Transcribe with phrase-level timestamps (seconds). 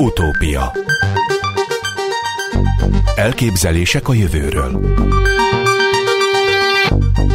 [0.00, 0.72] Utópia
[3.14, 4.80] Elképzelések a jövőről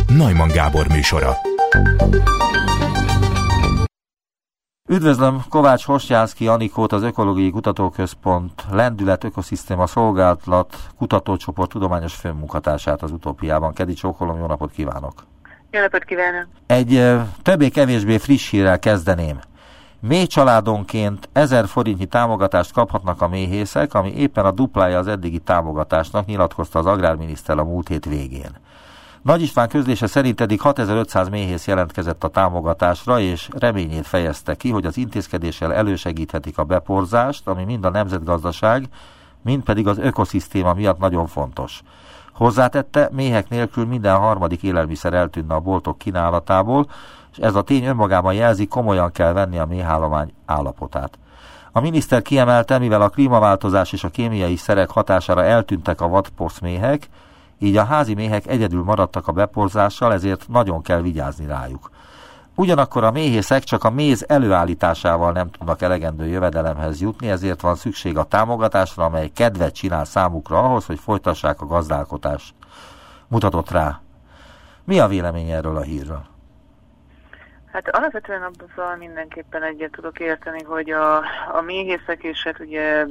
[0.08, 1.38] Najman Gábor műsora
[4.90, 13.74] Üdvözlöm Kovács Hostjánszki Anikót, az Ökológiai Kutatóközpont Lendület Ökoszisztéma Szolgálat Kutatócsoport tudományos főmunkatársát az Utópiában.
[13.74, 15.26] Kedi Csókolom, jó napot kívánok!
[15.72, 16.48] Jó napot kívánok!
[16.66, 17.04] Egy
[17.42, 19.40] többé-kevésbé friss hírrel kezdeném.
[20.00, 26.26] Mély családonként 1000 forintnyi támogatást kaphatnak a méhészek, ami éppen a duplája az eddigi támogatásnak,
[26.26, 28.50] nyilatkozta az agrárminiszter a múlt hét végén.
[29.22, 34.86] Nagy István közlése szerint eddig 6500 méhész jelentkezett a támogatásra, és reményét fejezte ki, hogy
[34.86, 38.86] az intézkedéssel elősegíthetik a beporzást, ami mind a nemzetgazdaság,
[39.42, 41.82] mind pedig az ökoszisztéma miatt nagyon fontos.
[42.34, 46.88] Hozzátette, méhek nélkül minden harmadik élelmiszer eltűnne a boltok kínálatából,
[47.36, 51.18] és ez a tény önmagában jelzi, komolyan kell venni a méhállomány állapotát.
[51.72, 57.10] A miniszter kiemelte, mivel a klímaváltozás és a kémiai szerek hatására eltűntek a vadporszméhek,
[57.60, 61.90] így a házi méhek egyedül maradtak a beporzással, ezért nagyon kell vigyázni rájuk.
[62.56, 68.18] Ugyanakkor a méhészek csak a méz előállításával nem tudnak elegendő jövedelemhez jutni, ezért van szükség
[68.18, 72.54] a támogatásra, amely kedvet csinál számukra ahhoz, hogy folytassák a gazdálkodást.
[73.28, 74.00] Mutatott rá.
[74.84, 76.35] Mi a vélemény erről a hírről?
[77.76, 81.18] Hát alapvetően abban mindenképpen egyet tudok érteni, hogy a,
[81.58, 83.06] a méhészek és hát ugye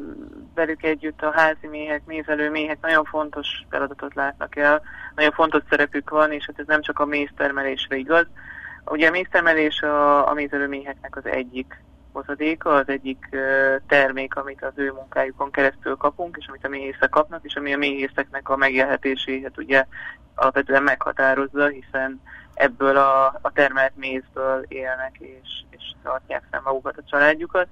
[0.54, 4.82] velük együtt a házi méhek, mézelő méhek nagyon fontos feladatot látnak el,
[5.14, 8.26] nagyon fontos szerepük van, és hát ez nem csak a méztermelésre igaz.
[8.84, 13.28] Ugye a méztermelés a, a mézelő méheknek az egyik hozadéka, az egyik
[13.86, 17.78] termék, amit az ő munkájukon keresztül kapunk, és amit a méhészek kapnak, és ami a
[17.78, 19.84] méhészeknek a megélhetését ugye
[20.34, 22.20] alapvetően meghatározza, hiszen
[22.54, 27.68] ebből a, a termelt mézből élnek, és, és tartják fel magukat a családjukat.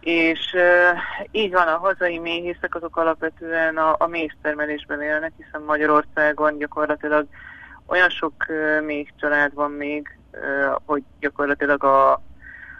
[0.00, 0.96] És e,
[1.30, 7.26] így van, a hazai méhészek azok alapvetően a, a méztermelésben élnek, hiszen Magyarországon gyakorlatilag
[7.86, 8.46] olyan sok
[8.84, 10.38] méh család van még, e,
[10.84, 12.12] hogy gyakorlatilag a,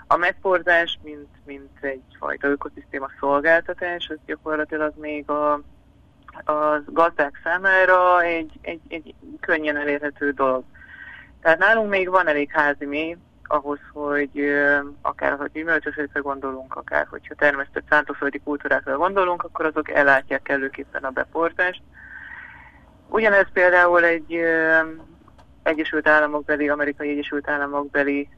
[0.06, 5.52] a megporzás, mint, mint egyfajta ökoszisztéma szolgáltatás, az gyakorlatilag még a,
[6.44, 10.64] a gazdák számára egy, egy, egy könnyen elérhető dolog.
[11.42, 14.52] Tehát nálunk még van elég házi mély, ahhoz, hogy
[15.02, 21.10] akár ha gyümölcsösökre gondolunk, akár hogyha termesztett szántóföldi kultúrákra gondolunk, akkor azok ellátják kellőképpen a
[21.10, 21.82] beportást.
[23.08, 24.40] Ugyanez például egy
[25.62, 28.28] Egyesült Államok beli, Amerikai Egyesült Államok beli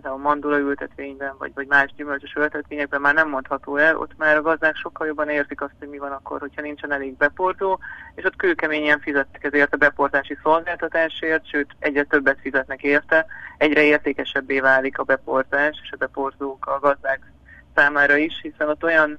[0.00, 4.42] például mandula ültetvényben, vagy, vagy más gyümölcsös ültetvényekben már nem mondható el, ott már a
[4.42, 7.78] gazdák sokkal jobban értik azt, hogy mi van akkor, hogyha nincsen elég beportó,
[8.14, 13.26] és ott kőkeményen fizetnek ezért a beportási szolgáltatásért, sőt egyre többet fizetnek érte,
[13.58, 17.32] egyre értékesebbé válik a beportás és a beportók a gazdák
[17.74, 19.18] számára is, hiszen ott olyan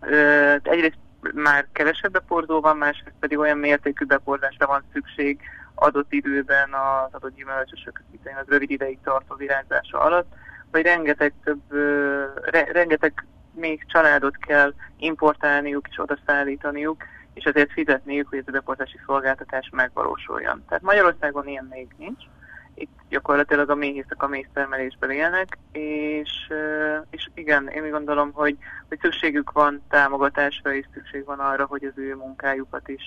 [0.00, 0.98] ö, egyrészt
[1.34, 5.40] már kevesebb beporzó van, másrészt pedig olyan mértékű beporzásra van szükség,
[5.82, 10.32] adott időben az adott gyümölcsösök az rövid ideig tartó virágzása alatt,
[10.70, 11.72] vagy rengeteg több,
[12.44, 17.04] re, rengeteg még családot kell importálniuk és oda szállítaniuk,
[17.34, 20.64] és ezért fizetniük, hogy ez a beportási szolgáltatás megvalósuljon.
[20.68, 22.24] Tehát Magyarországon ilyen még nincs
[22.82, 26.30] itt gyakorlatilag a méhészek a méztermelésben élnek, és,
[27.10, 28.56] és igen, én gondolom, hogy,
[28.88, 33.02] hogy szükségük van támogatásra, és szükség van arra, hogy az ő munkájukat is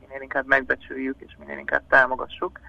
[0.00, 2.60] minél inkább megbecsüljük, és minél inkább támogassuk.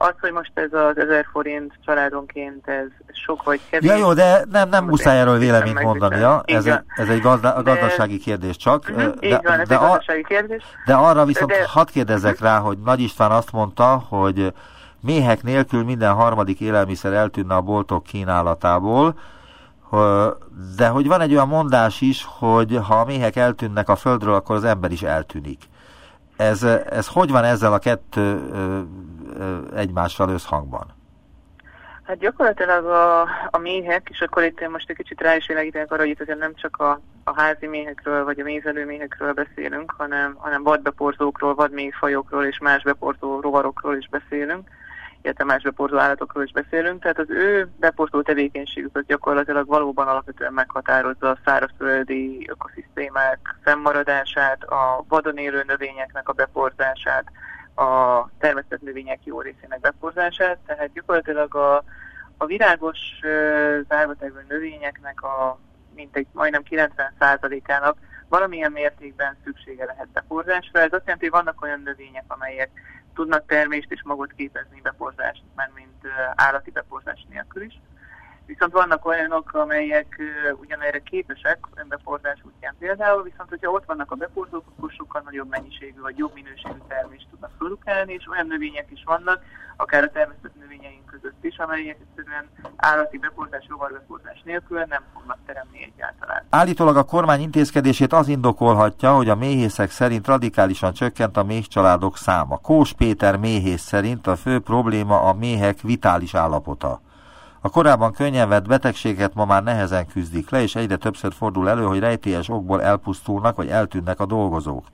[0.00, 3.90] Az, hogy most ez az 1000 forint családonként, ez sok vagy kevés.
[3.90, 6.42] Ja jó, de nem, nem muszáj erről véleményt mondani, ja?
[6.44, 8.84] ez, egy, ez egy gazda, a gazdasági de, kérdés csak.
[8.88, 10.62] Uh-huh, de, így van, ez de, egy gazdasági kérdés.
[10.86, 14.52] De arra viszont de, hadd kérdezzek rá, hogy Nagy István azt mondta, hogy
[15.00, 19.18] méhek nélkül minden harmadik élelmiszer eltűnne a boltok kínálatából,
[20.76, 24.56] de hogy van egy olyan mondás is, hogy ha a méhek eltűnnek a földről, akkor
[24.56, 25.62] az ember is eltűnik.
[26.36, 28.40] Ez, ez hogy van ezzel a kettő
[29.74, 30.96] egymással összhangban?
[32.02, 33.20] Hát gyakorlatilag a,
[33.50, 36.38] a méhek, és akkor itt én most egy kicsit rá is világítanak arra, hogy itt
[36.38, 42.44] nem csak a, a házi méhekről, vagy a mézelő méhekről beszélünk, hanem, hanem vadbeporzókról, vadméhfajokról
[42.44, 44.68] és más beporzó rovarokról is beszélünk
[45.22, 50.52] illetve más beporzó állatokról is beszélünk, tehát az ő beporzó tevékenységük az gyakorlatilag valóban alapvetően
[50.52, 57.24] meghatározza a szárazföldi ökoszisztémák fennmaradását, a vadon élő növényeknek a beporzását,
[57.74, 61.84] a termesztett növények jó részének beporzását, tehát gyakorlatilag a,
[62.36, 62.98] a virágos
[63.88, 65.58] zárvategő növényeknek a
[65.94, 67.96] mintegy majdnem 90%-ának
[68.28, 70.80] valamilyen mértékben szüksége lehet beporzásra.
[70.80, 72.70] Ez azt jelenti, hogy vannak olyan növények, amelyek
[73.18, 75.42] tudnak termést és magot képezni beporzást,
[75.74, 77.80] mint állati beporzás nélkül is.
[78.48, 80.20] Viszont vannak olyanok, amelyek
[80.60, 86.00] ugyanerre képesek, önbeportás útján például, viszont hogyha ott vannak a beportók, akkor sokkal nagyobb mennyiségű
[86.00, 89.42] vagy jobb minőségű termést tudnak produkálni, és olyan növények is vannak,
[89.76, 95.92] akár a természet növényeink között is, amelyek egyszerűen állati beportás, rovarbeportás nélkül nem fognak teremni
[95.94, 96.46] egyáltalán.
[96.50, 102.56] Állítólag a kormány intézkedését az indokolhatja, hogy a méhészek szerint radikálisan csökkent a méhcsaládok száma.
[102.56, 107.00] Kós Péter méhész szerint a fő probléma a méhek vitális állapota.
[107.60, 111.82] A korábban könnyen vett betegséget ma már nehezen küzdik le, és egyre többször fordul elő,
[111.82, 114.86] hogy rejtélyes okból elpusztulnak vagy eltűnnek a dolgozók.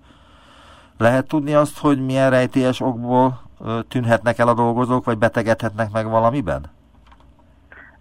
[0.99, 3.43] Lehet tudni azt, hogy milyen rejtélyes okból
[3.89, 6.73] tűnhetnek el a dolgozók, vagy betegedhetnek meg valamiben?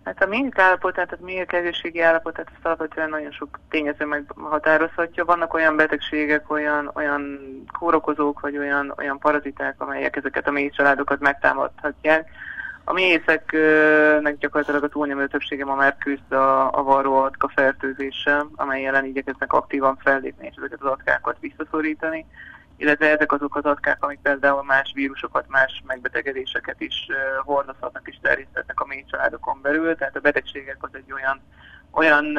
[0.04, 5.26] Hát a méhek állapotát, tehát méhek egészségi állapotát ezt alapvetően nagyon sok tényező meghatározhatja.
[5.26, 7.40] Vannak olyan betegségek, olyan, olyan
[7.80, 12.30] kórokozók, vagy olyan, olyan paraziták, amelyek ezeket a méh családokat megtámadhatják.
[12.84, 19.06] A méhészeknek gyakorlatilag a túlnyomó többsége ma már küzd a, a varroatka fertőzéssel, amely ellen
[19.06, 22.26] igyekeznek aktívan fellépni és ezeket az atkákat visszaszorítani
[22.78, 27.08] illetve ezek azok az atkák, amik például más vírusokat, más megbetegedéseket is
[27.44, 31.42] hordozhatnak és terjesztetnek a mély családokon belül, tehát a betegségek az egy olyan,
[31.92, 32.38] olyan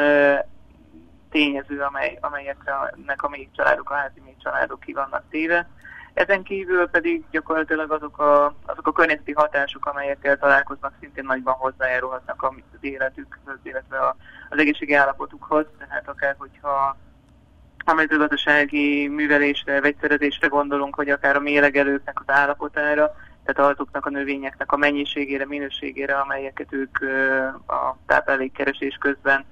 [1.30, 5.68] tényező, amely, amelyeknek a mély családok, a házi mély családok ki vannak téve.
[6.14, 12.42] Ezen kívül pedig gyakorlatilag azok a, azok a környezeti hatások, amelyekkel találkoznak, szintén nagyban hozzájárulhatnak
[12.42, 14.16] az életükhöz, illetve a,
[14.48, 15.66] az egészségi állapotukhoz.
[15.78, 16.96] Tehát akár, hogyha
[17.84, 23.14] a mezőgazdasági művelésre, vegyszerezésre gondolunk, hogy akár a mélegelőknek az állapotára,
[23.44, 26.98] tehát azoknak a növényeknek a mennyiségére, minőségére, amelyeket ők
[27.66, 29.44] a táplálékkeresés közben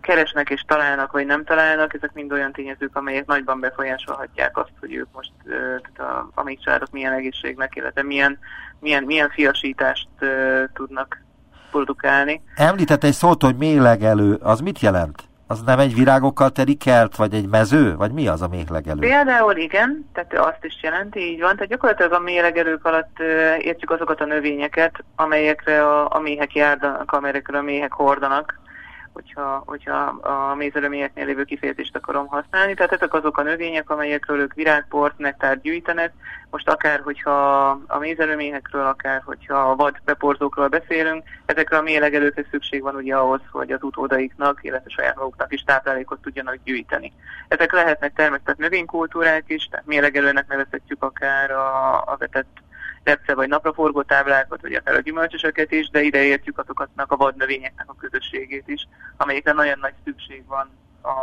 [0.00, 4.94] keresnek és találnak, vagy nem találnak, ezek mind olyan tényezők, amelyek nagyban befolyásolhatják azt, hogy
[4.94, 8.38] ők most tehát a, a még családok milyen egészségnek, illetve milyen,
[8.80, 10.08] milyen, milyen fiasítást
[10.72, 11.22] tudnak
[11.70, 12.42] produkálni.
[12.54, 15.22] Említett egy szót, hogy mélegelő, az mit jelent?
[15.46, 18.98] az nem egy virágokkal teri kert, vagy egy mező, vagy mi az a méhlegelő?
[18.98, 21.54] Például igen, tehát azt is jelenti, így van.
[21.54, 23.18] Tehát gyakorlatilag a méhlegelők alatt
[23.58, 28.60] értjük azokat a növényeket, amelyekre a, a méhek járdanak, amelyekre a méhek hordanak
[29.14, 32.74] hogyha, hogyha a mézelőményeknél lévő kifejezést akarom használni.
[32.74, 36.12] Tehát ezek azok a növények, amelyekről ők virágport, nektárt gyűjtenek.
[36.50, 42.82] Most akár, hogyha a mézelőményekről, akár, hogyha a vad beporzókról beszélünk, ezekre a mélegelőkre szükség
[42.82, 47.12] van ugye ahhoz, hogy az utódaiknak, illetve saját maguknak is táplálékot tudjanak gyűjteni.
[47.48, 52.62] Ezek lehetnek természetesen növénykultúrák is, tehát mélegelőnek nevezhetjük akár a, a vetett
[53.04, 57.90] repce vagy napraforgó táblákat, vagy akár a gyümölcsösöket is, de ide értjük azokatnak a vadnövényeknek
[57.90, 60.70] a közösségét is, amelyekre nagyon nagy szükség van
[61.02, 61.16] a,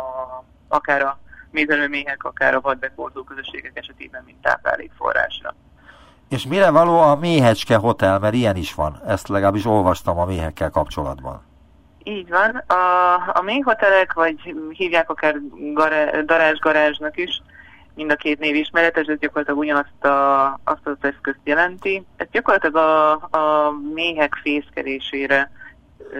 [0.68, 1.18] akár a
[1.50, 5.54] mézelőméhek, akár a vadbekordó közösségek esetében, mint táplálékforrásra.
[6.28, 9.00] És mire való a Méhecske Hotel, mert ilyen is van.
[9.06, 11.42] Ezt legalábbis olvastam a méhekkel kapcsolatban.
[12.04, 12.56] Így van.
[12.56, 15.34] A, a méhhotelek, vagy hívják akár
[16.24, 17.42] darázsgarázsnak is,
[17.94, 22.04] mind a két név ismeretes, ez gyakorlatilag ugyanazt a, azt az eszközt jelenti.
[22.16, 25.50] Ez gyakorlatilag a, a méhek fészkelésére
[26.10, 26.18] ö,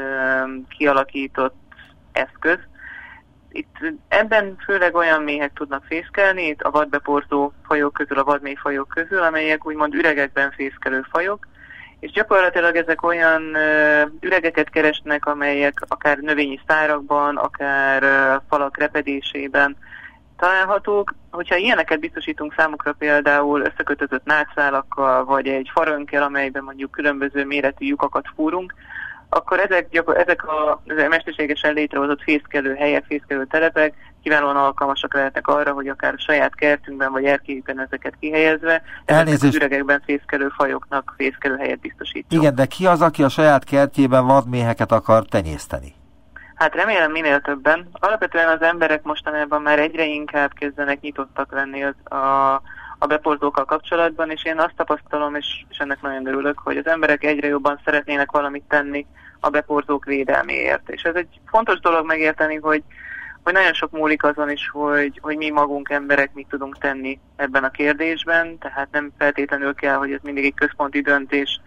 [0.68, 1.54] kialakított
[2.12, 2.58] eszköz.
[3.52, 3.76] Itt
[4.08, 9.22] ebben főleg olyan méhek tudnak fészkelni, itt a vadbeporzó fajok közül, a vadméh fajok közül,
[9.22, 11.46] amelyek úgymond üregekben fészkelő fajok,
[12.00, 19.76] és gyakorlatilag ezek olyan ö, üregeket keresnek, amelyek akár növényi szárakban, akár ö, falak repedésében
[20.42, 21.14] találhatók.
[21.30, 28.24] Hogyha ilyeneket biztosítunk számukra például összekötözött nátszálakkal, vagy egy farönkkel, amelyben mondjuk különböző méretű lyukakat
[28.34, 28.74] fúrunk,
[29.28, 35.72] akkor ezek, gyakor- ezek a mesterségesen létrehozott fészkelő helyek, fészkelő telepek kiválóan alkalmasak lehetnek arra,
[35.72, 41.56] hogy akár a saját kertünkben vagy erkélyükben ezeket kihelyezve, ezek az üregekben fészkelő fajoknak fészkelő
[41.56, 42.42] helyet biztosítjuk.
[42.42, 45.94] Igen, de ki az, aki a saját kertjében vadméheket akar tenyészteni?
[46.62, 47.88] Hát remélem minél többen.
[47.92, 52.54] Alapvetően az emberek mostanában már egyre inkább kezdenek nyitottak lenni az, a,
[52.98, 57.24] a beporzókkal kapcsolatban, és én azt tapasztalom, és, és ennek nagyon örülök, hogy az emberek
[57.24, 59.06] egyre jobban szeretnének valamit tenni
[59.40, 60.90] a beporzók védelméért.
[60.90, 62.82] És ez egy fontos dolog megérteni, hogy,
[63.42, 67.64] hogy nagyon sok múlik azon is, hogy, hogy mi magunk emberek mit tudunk tenni ebben
[67.64, 71.60] a kérdésben, tehát nem feltétlenül kell, hogy ez mindig egy központi döntés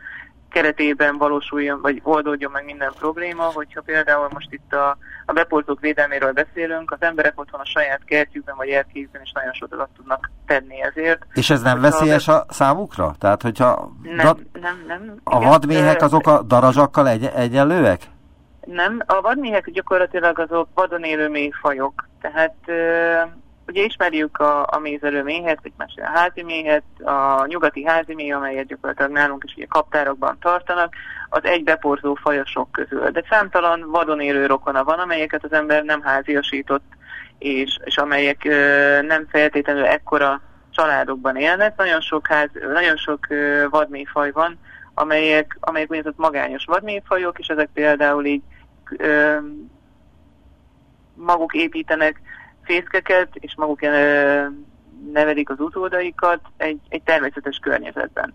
[0.56, 6.32] keretében valósuljon, vagy oldódjon meg minden probléma, hogyha például most itt a, a beporzók védelméről
[6.32, 11.26] beszélünk, az emberek otthon a saját kertjükben vagy erkélyükben is nagyon sokat tudnak tenni ezért.
[11.34, 13.16] És ez nem veszélyes a számukra?
[13.20, 14.38] Tehát, hogyha nem, da...
[14.60, 15.20] nem, nem.
[15.24, 18.02] a igen, vadméhek azok a darazsakkal egy, egyenlőek?
[18.66, 22.56] Nem, a vadméhek gyakorlatilag azok vadon élő mélyfajok, tehát
[23.68, 28.36] ugye ismerjük a, a mézelő méhet, vagy más a házi méhet, a nyugati házi méh,
[28.36, 30.94] amelyet gyakorlatilag nálunk is ugye kaptárokban tartanak,
[31.30, 33.10] az egy beporzó fajosok közül.
[33.10, 36.84] De számtalan vadon élő rokona van, amelyeket az ember nem háziasított,
[37.38, 40.42] és, és amelyek ö, nem feltétlenül ekkora
[40.72, 41.78] családokban élnek.
[41.78, 44.60] Nagyon sok, ház, nagyon sok ö, vadméhfaj van,
[44.94, 48.42] amelyek, amelyek úgynevezett magányos vadméhfajok, és ezek például így
[48.98, 49.38] ö,
[51.14, 52.22] maguk építenek
[52.66, 53.80] fészkeket, és maguk
[55.12, 58.34] nevelik az utódaikat egy, egy természetes környezetben.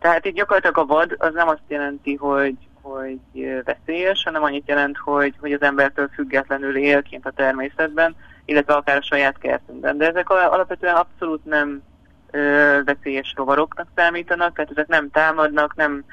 [0.00, 3.18] Tehát itt gyakorlatilag a vad az nem azt jelenti, hogy, hogy
[3.64, 8.96] veszélyes, hanem annyit jelent, hogy, hogy az embertől függetlenül él kint a természetben, illetve akár
[8.96, 9.96] a saját kertünkben.
[9.98, 11.82] De ezek alapvetően abszolút nem
[12.30, 16.04] ö, veszélyes rovaroknak számítanak, tehát ezek nem támadnak, nem,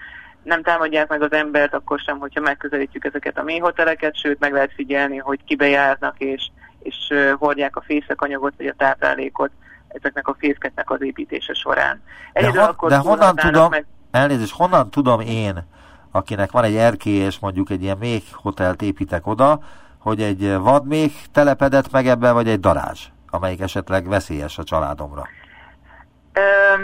[0.43, 4.73] nem támadják meg az embert, akkor sem, hogyha megközelítjük ezeket a mélyhoteleket, sőt meg lehet
[4.73, 6.49] figyelni, hogy kibe járnak és,
[6.85, 6.95] és
[7.37, 9.51] hordják a fészekanyagot vagy a táplálékot
[9.87, 12.01] ezeknek a fészkeknek az építése során.
[12.33, 13.85] de, hon, akkor de honnan tudom, meg...
[14.11, 15.63] elnézést, honnan tudom én,
[16.11, 19.59] akinek van egy erkély, és mondjuk egy ilyen még hotelt építek oda,
[19.97, 25.27] hogy egy vadméh telepedett meg ebben, vagy egy darázs, amelyik esetleg veszélyes a családomra?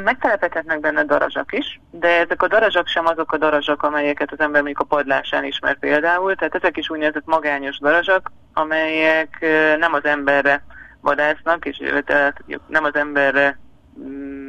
[0.03, 4.61] Megtelepedhetnek benne darazsak is, de ezek a darazsak sem azok a darazsak, amelyeket az ember
[4.61, 9.45] mondjuk a padlásán ismer például, tehát ezek is úgynevezett magányos darazsak, amelyek
[9.77, 10.63] nem az emberre
[11.01, 13.59] vadásznak, és tehát nem az emberre
[13.99, 14.41] mm,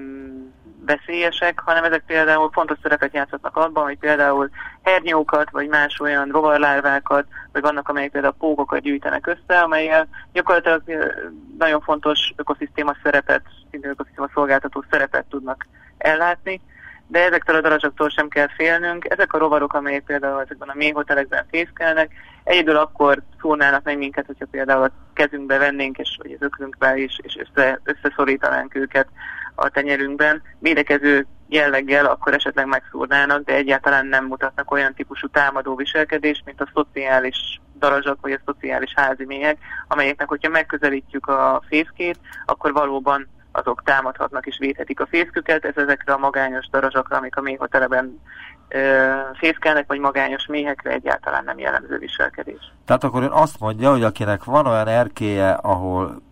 [0.86, 4.50] veszélyesek, hanem ezek például fontos szerepet játszhatnak abban, hogy például
[4.82, 10.82] hernyókat, vagy más olyan rovarlárvákat, vagy vannak, amelyek például pókokat gyűjtenek össze, amelyel gyakorlatilag
[11.58, 13.42] nagyon fontos ökoszisztéma szerepet,
[13.80, 15.66] ökoszisztéma szolgáltató szerepet tudnak
[15.98, 16.60] ellátni,
[17.06, 19.04] de ezektől a darazsaktól sem kell félnünk.
[19.08, 22.12] Ezek a rovarok, amelyek például ezekben a mélyhotelekben fészkelnek,
[22.44, 27.18] egyedül akkor szólnának meg minket, hogyha például a kezünkbe vennénk, és vagy az öklünkbe is,
[27.22, 29.08] és össze, összeszorítanánk őket
[29.54, 30.42] a tenyerünkben.
[30.58, 36.70] Védekező jelleggel akkor esetleg megszúrnának, de egyáltalán nem mutatnak olyan típusú támadó viselkedést, mint a
[36.74, 43.82] szociális darazsak vagy a szociális házi méhek, amelyeknek, hogyha megközelítjük a fészkét, akkor valóban azok
[43.84, 48.20] támadhatnak és védhetik a fészküket, ez ezekre a magányos darazsakra, amik a méhoteleben
[49.38, 52.72] fészkelnek, vagy magányos méhekre egyáltalán nem jellemző viselkedés.
[52.84, 56.22] Tehát akkor ön azt mondja, hogy akinek van olyan erkéje, ahol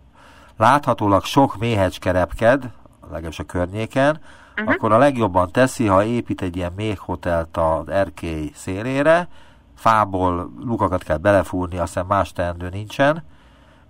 [0.57, 2.63] láthatólag sok méhecske repked,
[3.01, 4.19] legalábbis a környéken,
[4.55, 4.73] uh-huh.
[4.73, 9.27] akkor a legjobban teszi, ha épít egy ilyen méhhotelt az erkély szélére,
[9.75, 13.23] fából lukakat kell belefúrni, aztán más teendő nincsen,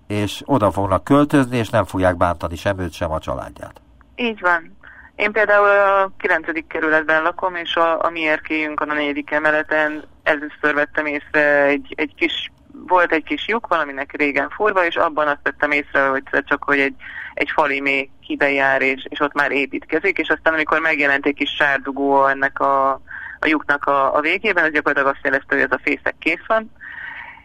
[0.06, 3.80] és oda fognak költözni, és nem fogják bántani sem őt, sem a családját.
[4.16, 4.76] Így van.
[5.16, 6.66] Én például a 9.
[6.66, 9.24] kerületben lakom, és a, a mi erkélyünkön a 4.
[9.30, 12.52] emeleten először vettem észre egy, egy kis,
[12.86, 16.78] volt egy kis lyuk, valaminek régen furva, és abban azt vettem észre, hogy csak hogy
[16.78, 16.94] egy,
[17.34, 21.50] egy fali még jár, és, és ott már építkezik, és aztán amikor megjelent egy kis
[21.50, 22.90] sárdugó ennek a,
[23.38, 26.70] a lyuknak a, a végében, az gyakorlatilag azt jelezte, hogy ez a fészek kész van,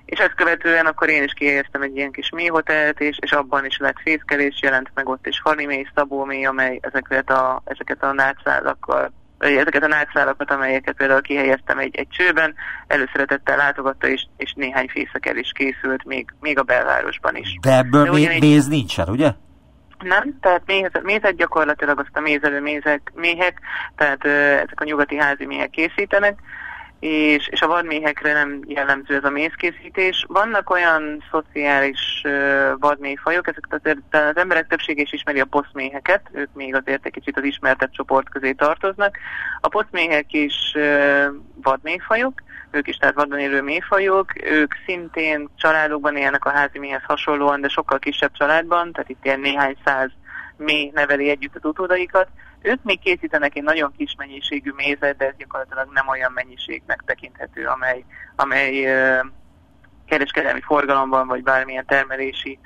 [0.07, 3.77] és ezt követően akkor én is kihelyeztem egy ilyen kis mélyhotelt, és, és abban is
[3.77, 5.87] lett fészkelés, jelent meg ott is mély,
[6.25, 12.07] mély, amely ezeket a, ezeket a nátszálakkal ezeket a nátszálakat, amelyeket például kihelyeztem egy, egy
[12.09, 12.53] csőben,
[12.87, 17.57] előszeretettel látogatta, és, és néhány fészekel is készült, még, még a belvárosban is.
[17.61, 19.31] De ebből De még méz nincsen, ugye?
[19.99, 23.59] Nem, tehát mézet, mézet gyakorlatilag azt a mézelő mézek, méhek,
[23.95, 26.39] tehát ö, ezek a nyugati házi méhek készítenek,
[26.99, 30.25] és, és a vadméhekre nem jellemző ez a mézkészítés.
[30.27, 32.21] Vannak olyan szociális
[32.79, 33.99] vadméhfajok, ezeket azért
[34.29, 38.29] az emberek többsége is ismeri a poszméheket, ők még azért egy kicsit az ismertebb csoport
[38.29, 39.17] közé tartoznak.
[39.61, 40.75] A poszméhek is
[41.61, 47.61] vadméhfajok, ők is tehát vadon élő méhfajok, ők szintén családokban élnek a házi méhez hasonlóan,
[47.61, 50.09] de sokkal kisebb családban, tehát itt ilyen néhány száz
[50.57, 52.27] méh neveli együtt az utódaikat,
[52.61, 57.65] ők még készítenek egy nagyon kis mennyiségű mézet, de ez gyakorlatilag nem olyan mennyiségnek tekinthető,
[57.65, 58.03] amely,
[58.35, 58.83] amely
[60.07, 62.59] kereskedelmi forgalomban vagy bármilyen termelési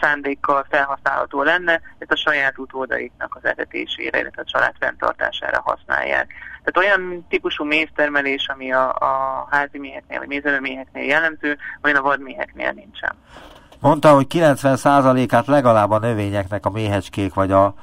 [0.00, 6.32] szándékkal felhasználható lenne, ezt a saját utódaiknak az etetésére, illetve a család fenntartására használják.
[6.64, 12.72] Tehát olyan típusú méztermelés, ami a, a házi méheknél, vagy mézelőméheknél jellemző, olyan a vadméheknél
[12.72, 13.14] nincsen.
[13.80, 17.74] Mondta, hogy 90%-át legalább a növényeknek a méhecskék vagy a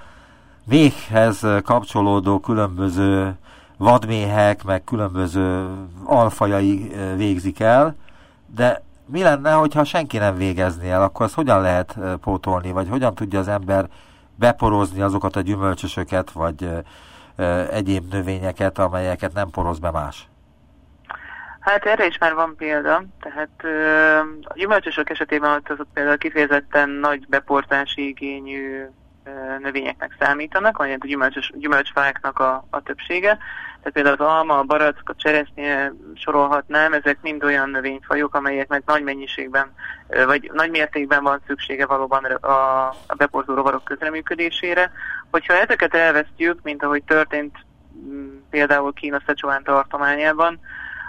[0.72, 3.34] véghez kapcsolódó különböző
[3.78, 5.68] vadméhek, meg különböző
[6.06, 7.96] alfajai végzik el,
[8.56, 13.16] de mi lenne, hogyha senki nem végezné el, akkor azt hogyan lehet pótolni, vagy hogyan
[13.16, 13.86] tudja az ember
[14.36, 16.70] beporozni azokat a gyümölcsösöket, vagy
[17.72, 20.28] egyéb növényeket, amelyeket nem poroz be más?
[21.60, 23.64] Hát erre is már van példa, tehát
[24.42, 28.86] a gyümölcsösök esetében ott azok például kifejezetten nagy beportási igényű
[29.60, 33.38] növényeknek számítanak, vagy a gyümölcsös, gyümölcsfáknak a, a többsége.
[33.84, 39.04] Tehát például az alma, a barack, a cseresznye sorolhatnám, ezek mind olyan növényfajok, amelyeknek nagy
[39.04, 39.72] mennyiségben,
[40.26, 44.92] vagy nagy mértékben van szüksége valóban a, a beporzó rovarok közreműködésére.
[45.32, 47.58] Hogyha ezeket elvesztjük, mint ahogy történt
[48.50, 50.60] például Kína Szecsuán tartományában,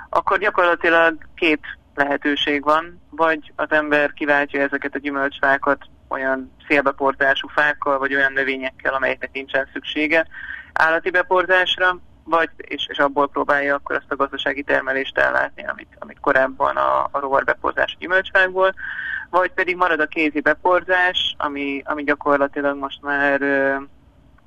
[0.09, 1.61] akkor gyakorlatilag két
[1.95, 8.95] lehetőség van, vagy az ember kiváltja ezeket a gyümölcsfákat olyan szélbeportású fákkal, vagy olyan növényekkel,
[8.95, 10.27] amelyeknek nincsen szüksége
[10.73, 16.21] állati beporzásra, vagy, és, és abból próbálja akkor azt a gazdasági termelést ellátni, amit, amit
[16.21, 18.75] korábban a, a rovarbeporzás gyümölcsfákból,
[19.31, 23.41] vagy pedig marad a kézi beporzás, ami, ami gyakorlatilag most már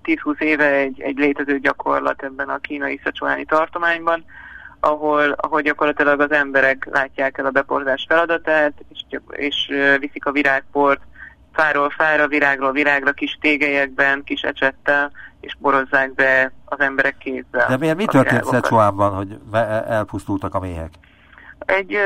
[0.04, 4.26] 10-20 éve egy, egy létező gyakorlat ebben a kínai szecsuáni tartományban,
[4.80, 11.02] ahol, ahol gyakorlatilag az emberek látják el a beporzás feladatát, és, és viszik a virágport
[11.56, 17.68] fáról fára, virágról virágra, kis tégelyekben, kis ecsettel, és borozzák be az emberek kézzel.
[17.68, 19.38] De miért mi történt Szecsuánban, hogy
[19.88, 20.90] elpusztultak a méhek?
[21.60, 21.98] Egy,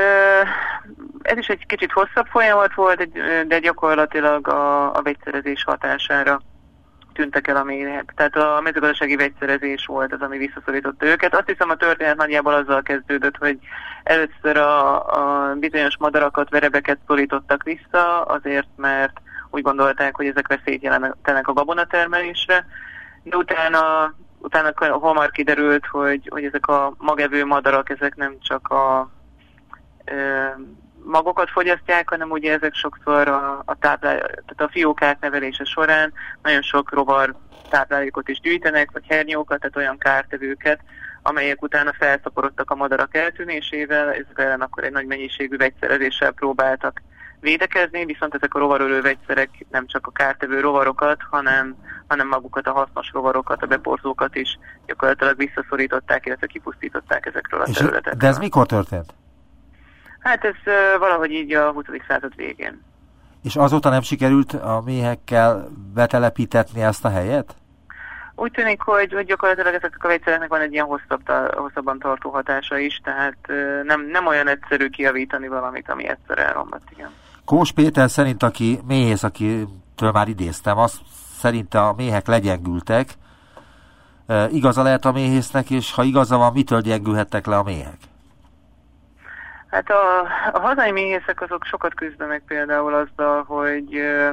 [1.22, 3.08] ez is egy kicsit hosszabb folyamat volt,
[3.46, 6.40] de gyakorlatilag a, a vegyszerezés hatására
[7.12, 8.12] tűntek el a méhek.
[8.16, 11.34] Tehát a mezőgazdasági vegyszerezés volt az, ami visszaszorította őket.
[11.34, 13.58] Azt hiszem a történet nagyjából azzal kezdődött, hogy
[14.02, 15.04] először a,
[15.50, 21.52] a bizonyos madarakat, verebeket szorítottak vissza, azért mert úgy gondolták, hogy ezek veszélyt jelentenek a
[21.52, 22.66] gabonatermelésre,
[23.22, 29.10] de utána, utána hamar kiderült, hogy, hogy ezek a magevő madarak, ezek nem csak a
[30.04, 30.56] e,
[31.04, 36.62] magokat fogyasztják, hanem ugye ezek sokszor a, a, táplál, tehát a fiókák nevelése során nagyon
[36.62, 37.34] sok rovar
[37.70, 40.80] táplálékot is gyűjtenek, vagy hernyókat, tehát olyan kártevőket,
[41.22, 47.02] amelyek utána felszaporodtak a madarak eltűnésével, ezek ellen akkor egy nagy mennyiségű vegyszerezéssel próbáltak
[47.40, 52.72] védekezni, viszont ezek a rovarölő vegyszerek nem csak a kártevő rovarokat, hanem, hanem magukat a
[52.72, 58.20] hasznos rovarokat, a beporzókat is gyakorlatilag visszaszorították, illetve kipusztították ezekről a És területekről.
[58.20, 59.14] De ez mikor történt?
[60.18, 61.84] Hát ez uh, valahogy így a 20.
[62.08, 62.82] század végén.
[63.42, 67.54] És azóta nem sikerült a méhekkel betelepítetni ezt a helyet?
[68.34, 72.78] Úgy tűnik, hogy, hogy gyakorlatilag ezeknek a vegyszereknek van egy ilyen hosszabb, hosszabban tartó hatása
[72.78, 73.36] is, tehát
[73.82, 77.10] nem, nem olyan egyszerű kiavítani valamit, ami egyszer elromlott, igen.
[77.50, 81.00] Kós Péter szerint, aki méhész, akitől már idéztem, azt
[81.38, 83.08] szerinte a méhek legyengültek.
[84.26, 87.96] E, igaza lehet a méhésznek, és ha igaza van, mitől gyengülhettek le a méhek?
[89.66, 90.20] Hát a,
[90.52, 94.32] a hazai méhészek azok sokat küzdenek például azzal, hogy e,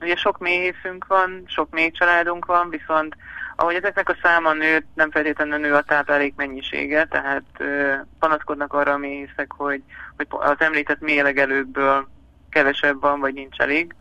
[0.00, 3.16] ugye sok méhészünk van, sok méhcsaládunk van, viszont
[3.56, 8.92] ahogy ezeknek a száma nőtt, nem feltétlenül nő a táplálék mennyisége, tehát e, panaszkodnak arra
[8.92, 9.82] a méhészek, hogy,
[10.16, 12.08] hogy az említett mélegelőkből
[12.50, 13.94] kevesebb van, vagy nincs elég.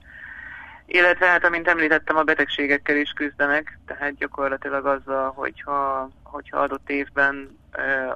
[0.86, 7.58] Illetve hát, amint említettem, a betegségekkel is küzdenek, tehát gyakorlatilag azzal, hogyha, hogyha adott évben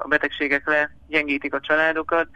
[0.02, 2.28] a betegségek legyengítik a családokat,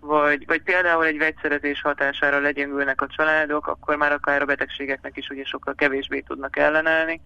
[0.00, 5.28] vagy, vagy például egy vegyszerezés hatására legyengülnek a családok, akkor már akár a betegségeknek is
[5.28, 7.20] ugye sokkal kevésbé tudnak ellenállni.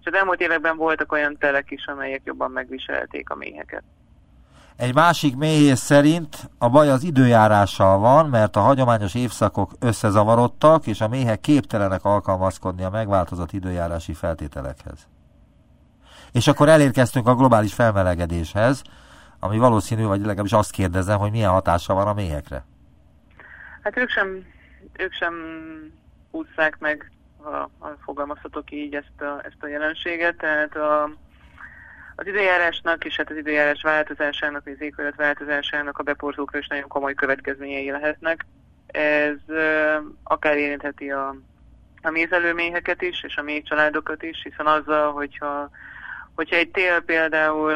[0.00, 3.82] És az elmúlt években voltak olyan telek is, amelyek jobban megviselték a méheket.
[4.76, 11.00] Egy másik méhész szerint a baj az időjárással van, mert a hagyományos évszakok összezavarodtak, és
[11.00, 15.06] a méhek képtelenek alkalmazkodni a megváltozott időjárási feltételekhez.
[16.32, 18.82] És akkor elérkeztünk a globális felmelegedéshez,
[19.40, 22.64] ami valószínű, vagy legalábbis azt kérdezem, hogy milyen hatása van a méhekre.
[23.82, 24.44] Hát ők sem,
[24.92, 25.34] ők sem
[26.30, 31.10] ússzák meg, ha, ha fogalmazhatok így ezt a, ezt a jelenséget, tehát a,
[32.22, 37.14] az időjárásnak és hát az időjárás változásának, az éghajlat változásának a beporzókra is nagyon komoly
[37.14, 38.46] következményei lehetnek.
[38.86, 39.36] Ez
[40.22, 41.36] akár érintheti a,
[42.02, 45.70] a mézelőméheket is, és a méh családokat is, hiszen azzal, hogyha
[46.34, 47.74] hogyha egy tél például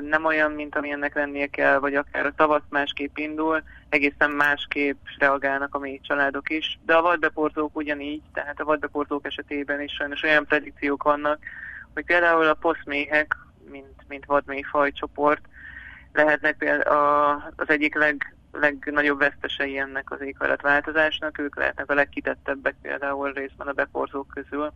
[0.00, 5.74] nem olyan, mint amilyennek lennie kell, vagy akár a tavasz másképp indul, egészen másképp reagálnak
[5.74, 6.78] a méh családok is.
[6.86, 11.38] De a vadbeporzók ugyanígy, tehát a vadbeporzók esetében is sajnos olyan predikciók vannak,
[11.94, 13.36] hogy például a poszméhek,
[13.70, 15.40] mint, mint vadméhfaj csoport
[16.12, 21.38] lehetnek a, az egyik leg, legnagyobb vesztesei ennek az éghajlatváltozásnak.
[21.38, 24.72] Ők lehetnek a legkitettebbek például részben a beporzók közül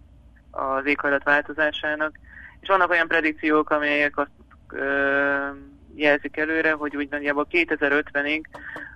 [0.50, 2.18] az éghajlatváltozásának.
[2.60, 4.30] És vannak olyan predikciók, amelyek azt
[4.68, 5.48] ö,
[5.94, 8.44] jelzik előre, hogy úgy nagyjából 2050-ig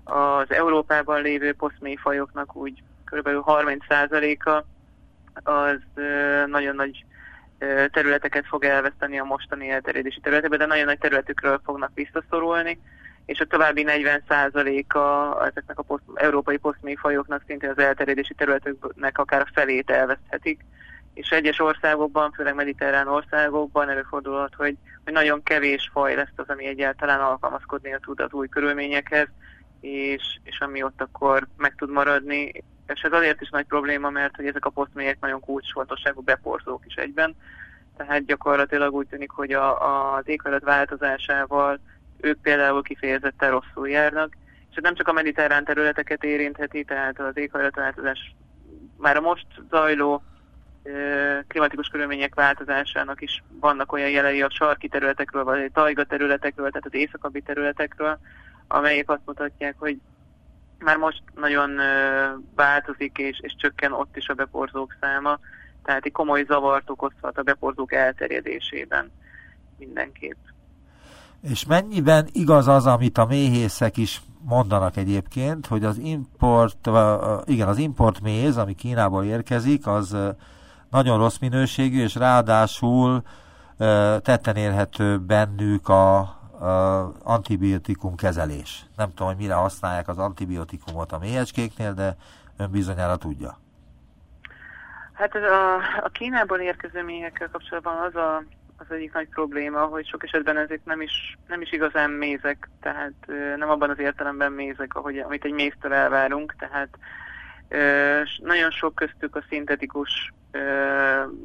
[0.04, 3.28] az Európában lévő poszmélyfajoknak úgy kb.
[3.28, 4.64] 30%-a
[5.50, 7.04] az ö, nagyon nagy
[7.90, 12.78] területeket fog elveszteni a mostani elterjedési területekben, de nagyon nagy területükről fognak visszaszorulni,
[13.26, 19.50] és a további 40%-a ezeknek a poszt, európai posztmélyfajoknak szintén az elterjedési területeknek akár a
[19.52, 20.60] felét elveszthetik,
[21.14, 26.66] és egyes országokban, főleg mediterrán országokban előfordulhat, hogy, hogy nagyon kevés faj lesz az, ami
[26.66, 29.28] egyáltalán alkalmazkodni tud az új körülményekhez,
[29.80, 32.52] és, és ami ott akkor meg tud maradni.
[32.86, 36.94] És ez azért is nagy probléma, mert hogy ezek a posztmélyek nagyon kulcsfontosságú beporzók is
[36.94, 37.36] egyben,
[37.96, 41.80] tehát gyakorlatilag úgy tűnik, hogy a, a, az éghajlat változásával
[42.20, 44.36] ők például kifejezetten rosszul járnak,
[44.70, 48.34] és ez nem csak a mediterrán területeket érintheti, tehát az éghajlatváltozás
[48.96, 50.22] már a most zajló
[51.48, 56.86] klimatikus körülmények változásának is vannak olyan jelei a sarki területekről, vagy a tajga területekről, tehát
[56.86, 58.18] az északabbi területekről,
[58.68, 59.98] amelyek azt mutatják, hogy
[60.84, 61.70] már most nagyon
[62.54, 65.38] változik és, és csökken ott is a beporzók száma,
[65.84, 69.10] tehát egy komoly zavart okozhat a beporzók elterjedésében
[69.78, 70.38] mindenképp.
[71.42, 76.90] És mennyiben igaz az, amit a méhészek is mondanak egyébként, hogy az import,
[77.44, 80.16] igen, az import méz, ami Kínából érkezik, az
[80.90, 83.22] nagyon rossz minőségű, és ráadásul
[84.22, 86.18] tetten érhető bennük a,
[87.22, 88.84] antibiotikum kezelés.
[88.96, 92.16] Nem tudom, hogy mire használják az antibiotikumot a méhecskéknél, de
[92.56, 93.58] ön bizonyára tudja.
[95.12, 98.44] Hát ez a, a Kínából érkező méhekkel kapcsolatban az a,
[98.76, 103.12] az egyik nagy probléma, hogy sok esetben ezek nem is, nem is igazán mézek, tehát
[103.56, 106.88] nem abban az értelemben mézek, ahogy, amit egy méztől elvárunk, tehát
[108.36, 110.32] nagyon sok köztük a szintetikus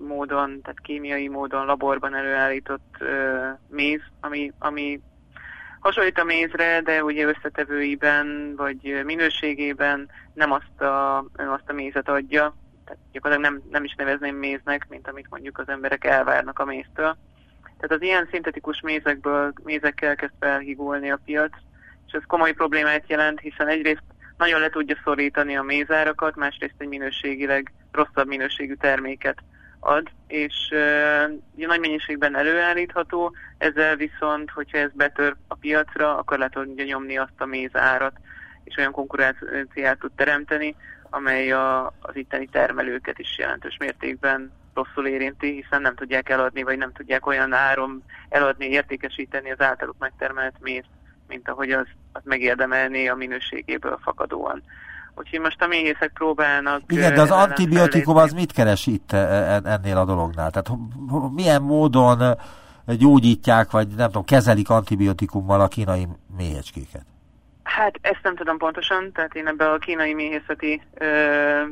[0.08, 2.98] módon, tehát kémiai módon laborban előállított
[3.68, 5.02] méz, ami, ami
[5.80, 12.10] hasonlít a mézre, de ugye összetevőiben vagy minőségében nem azt a, nem azt a mézet
[12.10, 12.56] adja,
[12.86, 17.18] tehát gyakorlatilag nem, nem is nevezném méznek, mint amit mondjuk az emberek elvárnak a méztől.
[17.64, 21.52] Tehát az ilyen szintetikus mézekből, mézekkel kezd felhigulni a piac,
[22.08, 24.04] és ez komoly problémát jelent, hiszen egyrészt
[24.40, 29.38] nagyon le tudja szorítani a mézárakat, másrészt egy minőségileg rosszabb minőségű terméket
[29.80, 36.50] ad, és uh, nagy mennyiségben előállítható, ezzel viszont, hogyha ez betör a piacra, akkor le
[36.50, 38.14] tudja nyomni azt a mézárat,
[38.64, 40.76] és olyan konkurenciát tud teremteni,
[41.10, 46.78] amely a, az itteni termelőket is jelentős mértékben rosszul érinti, hiszen nem tudják eladni, vagy
[46.78, 50.90] nem tudják olyan áron eladni, értékesíteni az általuk megtermelt mézt,
[51.30, 54.64] mint ahogy az, az megérdemelné a minőségéből fakadóan.
[55.16, 56.82] Úgyhogy most a méhészek próbálnak...
[56.88, 60.52] Igen, de az antibiotikum az mit keres itt e, e, ennél a dolognál?
[60.52, 60.80] Tehát
[61.36, 62.38] milyen módon
[62.86, 67.06] gyógyítják, vagy nem tudom, kezelik antibiotikummal a kínai méhecskéket?
[67.76, 70.82] Hát ezt nem tudom pontosan, tehát én ebbe a kínai méhészeti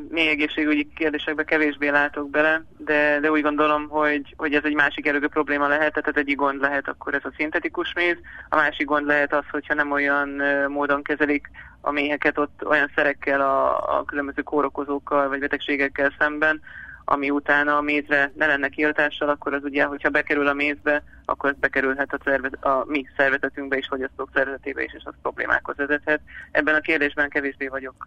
[0.08, 5.06] mély egészségügyi kérdésekbe kevésbé látok bele, de, de úgy gondolom, hogy, hogy ez egy másik
[5.06, 8.16] erőgő probléma lehet, tehát az egyik gond lehet akkor ez a szintetikus méz,
[8.48, 10.28] a másik gond lehet az, hogyha nem olyan
[10.68, 16.60] módon kezelik a méheket ott olyan szerekkel a, a különböző kórokozókkal vagy betegségekkel szemben,
[17.10, 21.50] ami utána a mézre ne lenne kihatással, akkor az ugye, hogyha bekerül a mézbe, akkor
[21.50, 26.20] ez bekerülhet a, szervezet, a mi szervezetünkbe és fogyasztók szervezetébe is, és az problémákhoz vezethet.
[26.50, 28.06] Ebben a kérdésben kevésbé vagyok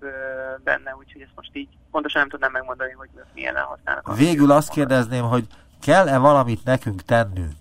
[0.64, 4.18] benne, úgyhogy ezt most így pontosan nem tudnám megmondani, hogy milyen használnak.
[4.18, 5.48] Végül azt kérdezném, hogy
[5.82, 7.58] kell-e valamit nekünk tennünk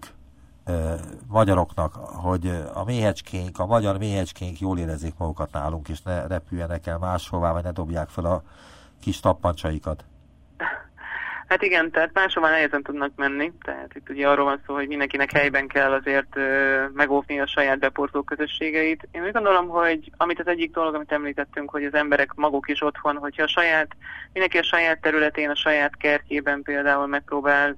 [1.26, 6.98] magyaroknak, hogy a méhecskénk, a magyar méhecskénk jól érezzék magukat nálunk, és ne repüljenek el
[6.98, 8.42] máshová, vagy ne dobják fel a
[9.00, 10.04] kis tappancsaikat?
[11.50, 15.32] Hát igen, tehát máshova nehezen tudnak menni, tehát itt ugye arról van szó, hogy mindenkinek
[15.32, 16.36] helyben kell azért
[16.92, 19.08] megóvni a saját beporzó közösségeit.
[19.10, 22.82] Én úgy gondolom, hogy amit az egyik dolog, amit említettünk, hogy az emberek maguk is
[22.82, 23.88] otthon, hogyha a saját,
[24.32, 27.76] mindenki a saját területén, a saját kertjében például megpróbál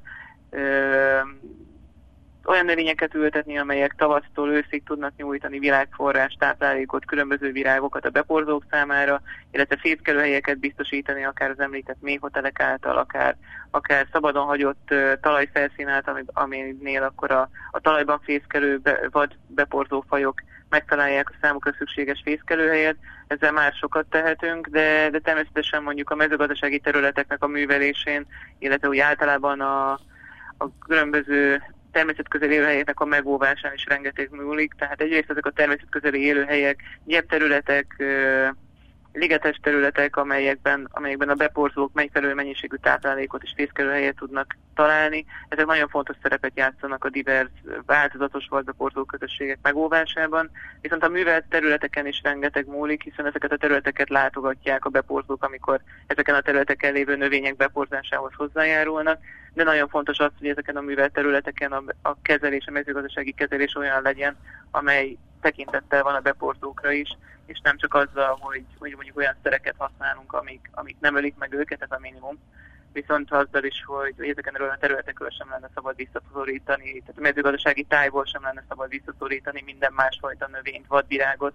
[2.44, 9.22] olyan növényeket ültetni, amelyek tavasztól őszig tudnak nyújtani virágforrás, táplálékot, különböző virágokat a beporzók számára,
[9.50, 13.36] illetve fészkelőhelyeket biztosítani, akár az említett méhotelek által, akár,
[13.70, 20.04] akár szabadon hagyott uh, talajfelszín által, aminél akkor a, a talajban fészkelő be, vagy beporzó
[20.08, 26.14] fajok megtalálják a számukra szükséges fészkelőhelyet, ezzel már sokat tehetünk, de, de természetesen mondjuk a
[26.14, 28.26] mezőgazdasági területeknek a művelésén,
[28.58, 29.90] illetve úgy általában a,
[30.58, 36.80] a különböző természetközeli élőhelyeknek a megóvásán is rengeteg múlik, tehát egyrészt ezek a természetközeli élőhelyek,
[37.26, 37.96] területek,
[39.12, 45.24] ligetes területek, amelyekben, amelyekben a beporzók megfelelő mennyiségű táplálékot és fészkelőhelyet tudnak találni.
[45.48, 47.50] Ezek nagyon fontos szerepet játszanak a divers,
[47.86, 54.08] változatos vadbeporzó közösségek megóvásában, viszont a művelt területeken is rengeteg múlik, hiszen ezeket a területeket
[54.08, 59.18] látogatják a beporzók, amikor ezeken a területeken lévő növények beporzásához hozzájárulnak,
[59.54, 63.76] de nagyon fontos az, hogy ezeken a művelt területeken a, a kezelés, a mezőgazdasági kezelés
[63.76, 64.36] olyan legyen,
[64.70, 69.74] amely tekintettel van a beportókra is, és nem csak azzal, hogy, hogy mondjuk olyan szereket
[69.78, 72.38] használunk, amik, amik nem ölik meg őket, ez a minimum,
[72.92, 77.82] viszont azzal is, hogy, hogy ezeken a területekről sem lenne szabad visszaszorítani, tehát a mezőgazdasági
[77.82, 81.54] tájból sem lenne szabad visszaszorítani minden másfajta növényt, vadvirágot,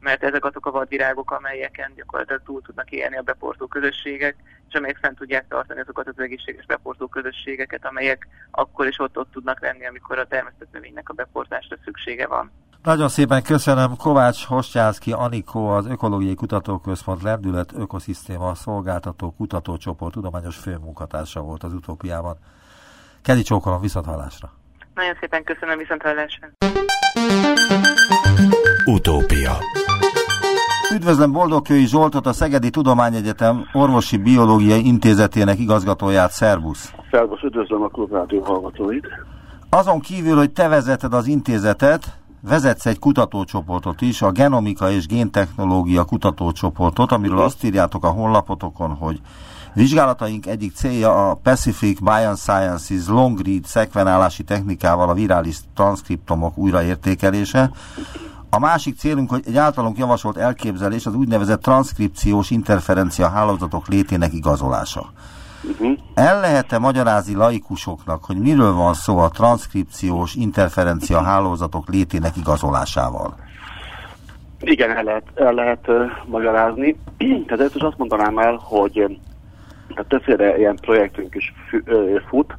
[0.00, 4.36] mert ezek azok a vadvirágok, amelyeken gyakorlatilag túl tudnak élni a beportó közösségek,
[4.68, 9.30] és amelyek fent tudják tartani azokat az egészséges beportó közösségeket, amelyek akkor is ott, ott
[9.32, 12.52] tudnak lenni, amikor a termesztett növénynek a beportásra szüksége van.
[12.84, 21.40] Nagyon szépen köszönöm Kovács Hostjászki Anikó, az Ökológiai Kutatóközpont Lendület Ökoszisztéma Szolgáltató Kutatócsoport tudományos főmunkatársa
[21.40, 22.36] volt az utópiában.
[23.22, 24.52] Kedi csókolom, viszonthallásra!
[24.94, 26.48] Nagyon szépen köszönöm, viszonthallásra!
[28.84, 29.52] Utópia
[30.94, 36.92] Üdvözlöm Boldogkői Zsoltot, a Szegedi Tudományegyetem Orvosi Biológiai Intézetének igazgatóját, szervusz!
[37.10, 39.06] Szervusz, üdvözlöm a klubrádió hallgatóit!
[39.70, 46.04] Azon kívül, hogy te vezeted az intézetet, vezetsz egy kutatócsoportot is, a Genomika és Géntechnológia
[46.04, 49.20] kutatócsoportot, amiről azt írjátok a honlapotokon, hogy
[49.72, 57.70] vizsgálataink egyik célja a Pacific Biosciences long read szekvenálási technikával a virális transzkriptomok újraértékelése.
[58.50, 65.12] A másik célunk, hogy egy általunk javasolt elképzelés az úgynevezett transzkripciós interferencia hálózatok létének igazolása.
[65.68, 65.98] Uh-huh.
[66.14, 73.34] El lehet-e magyarázni laikusoknak, hogy miről van szó a transzkripciós interferencia hálózatok létének igazolásával?
[74.60, 76.96] Igen, el lehet, el lehet uh, magyarázni.
[77.46, 78.92] Tehát ezt is azt mondanám el, hogy
[79.88, 81.52] tehát többféle ilyen projektünk is
[82.28, 82.56] fut.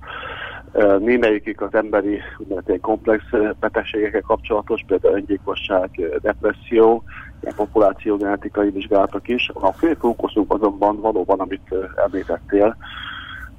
[0.73, 3.23] Uh, némelyikük az emberi úgynevezett komplex
[3.59, 5.89] betegségekkel kapcsolatos, például öngyilkosság,
[6.21, 7.03] depresszió, ilyen
[7.55, 9.49] populációgenetikai vizsgálatok is.
[9.53, 12.77] A fő fókuszunk azonban valóban, amit említettél,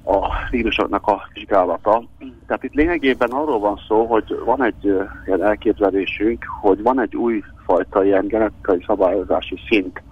[0.05, 2.03] a vírusoknak a vizsgálata.
[2.47, 4.85] Tehát itt lényegében arról van szó, hogy van egy
[5.27, 10.03] ilyen elképzelésünk, hogy van egy új fajta ilyen genetikai szabályozási szint,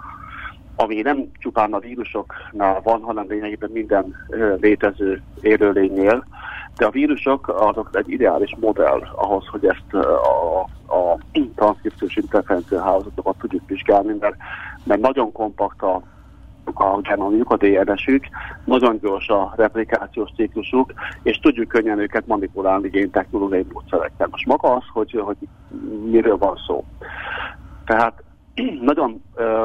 [0.77, 4.15] ami nem csupán a vírusoknál van, hanem lényegében minden
[4.61, 6.25] létező élőlénynél,
[6.77, 10.61] de a vírusok azok egy ideális modell ahhoz, hogy ezt a,
[10.95, 11.19] a
[11.55, 14.37] transzkripciós interferencia hálózatokat tudjuk vizsgálni, mert,
[14.85, 16.03] mert nagyon kompakt a
[16.75, 18.25] a genomjuk, a DNS-ük,
[18.65, 24.29] nagyon gyors a replikációs ciklusuk, és tudjuk könnyen őket manipulálni géntechnológiai módszerekkel.
[24.31, 25.37] Most maga az, hogy, hogy
[26.11, 26.85] miről van szó.
[27.85, 28.23] Tehát
[28.91, 29.65] nagyon ö,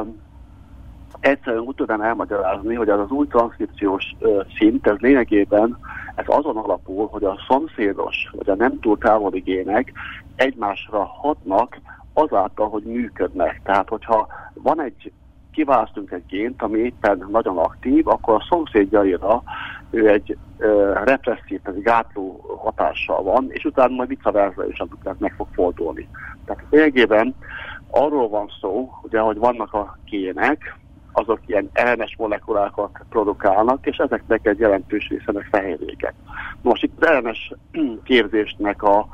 [1.20, 5.78] egyszerűen úgy tudom elmagyarázni, hogy az az új transzkripciós ö, szint, ez lényegében
[6.14, 9.92] ez azon alapul, hogy a szomszédos, vagy a nem túl távoli gének
[10.36, 11.80] egymásra hatnak
[12.12, 13.60] azáltal, hogy működnek.
[13.64, 15.12] Tehát, hogyha van egy
[15.52, 19.42] kiválasztunk egy gént, ami éppen nagyon aktív, akkor a szomszédjaira
[19.90, 25.34] ő egy ö, represszív, egy gátló hatással van, és utána majd versa is amiket meg
[25.36, 26.08] fog fordulni.
[26.44, 27.34] Tehát lényegében
[27.90, 30.78] arról van szó, ugye, hogy vannak a gének,
[31.12, 36.14] azok ilyen RNS molekulákat produkálnak, és ezeknek egy jelentős része meg fehérjéket.
[36.62, 37.52] Most itt az RNS
[38.04, 39.08] képzésnek a,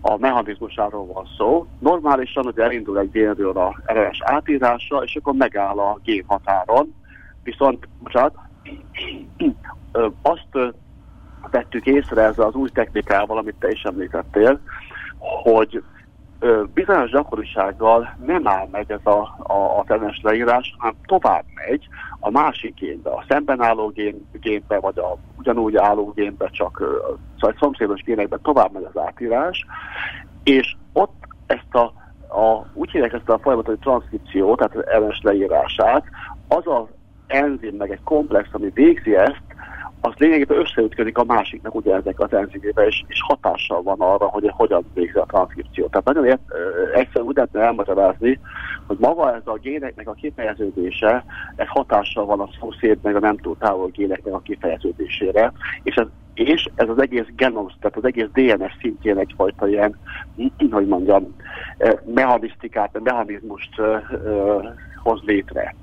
[0.00, 1.66] a mechanizmusáról van szó.
[1.78, 6.94] Normálisan hogy elindul egy génről a RNS átírása, és akkor megáll a gén határon.
[7.42, 8.34] Viszont, bocsánat,
[10.22, 10.74] azt
[11.50, 14.60] vettük észre ezzel az új technikával, amit te is említettél,
[15.18, 15.82] hogy
[16.74, 21.88] bizonyos gyakorisággal nem áll meg ez a, a, a tenes leírás, hanem tovább megy
[22.20, 26.82] a másik génbe, a szemben álló gén, génbe, vagy a ugyanúgy álló génbe, csak
[27.38, 29.66] szóval szomszédos génekbe tovább megy az átírás,
[30.44, 31.14] és ott
[31.46, 31.92] ezt a,
[32.40, 36.04] a úgy hívják ezt a folyamatot, hogy tehát az ellenes leírását,
[36.48, 36.86] az az
[37.26, 39.53] enzim, meg egy komplex, ami végzi ezt,
[40.06, 44.50] az lényegében összeütközik a másiknak ugye ezek az enzimébe, és, és hatással van arra, hogy
[44.54, 45.86] hogyan végzi a transzkripció.
[45.86, 46.40] Tehát nagyon ért,
[46.94, 48.40] egyszerűen úgy lehetne elmagyarázni,
[48.86, 51.24] hogy maga ez a géneknek a kifejeződése,
[51.56, 56.06] ez hatással van a szomszéd, meg a nem túl távol géneknek a kifejeződésére, és ez,
[56.34, 59.98] és ez az egész genom, tehát az egész DNS szintjén egyfajta ilyen,
[60.70, 61.34] hogy mondjam,
[62.14, 63.80] mechanisztikát, mechanizmust
[65.02, 65.74] hoz létre.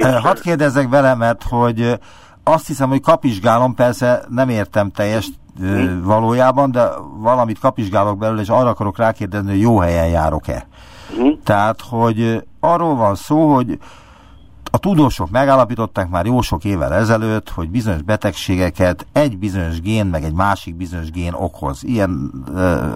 [0.00, 1.98] Hadd kérdezzek vele, mert hogy
[2.44, 5.28] azt hiszem, hogy kapizsgálom, persze nem értem teljes
[5.58, 6.02] hmm.
[6.02, 10.66] valójában, de valamit kapizsgálok belőle, és arra akarok rákérdezni, hogy jó helyen járok-e.
[11.16, 11.38] Hmm.
[11.44, 13.78] Tehát, hogy arról van szó, hogy
[14.74, 20.24] a tudósok megállapították már jó sok évvel ezelőtt, hogy bizonyos betegségeket egy bizonyos gén, meg
[20.24, 21.84] egy másik bizonyos gén okoz.
[21.84, 22.32] Ilyen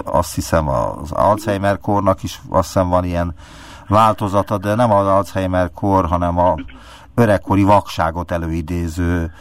[0.04, 3.34] azt hiszem az Alzheimer-kornak is azt hiszem van ilyen
[3.88, 6.54] változata, de nem az Alzheimer-kor, hanem a
[7.18, 9.32] öregkori vakságot előidéző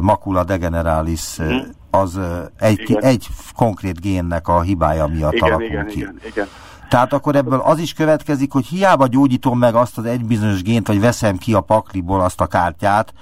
[0.00, 1.56] makula degeneralis mhm.
[1.90, 2.20] az
[2.58, 5.98] egy, egy konkrét génnek a hibája miatt igen, alakul igen, ki.
[5.98, 6.46] Igen, igen.
[6.88, 10.86] Tehát akkor ebből az is következik, hogy hiába gyógyítom meg azt az egy bizonyos gént,
[10.86, 13.12] vagy veszem ki a pakliból azt a kártyát,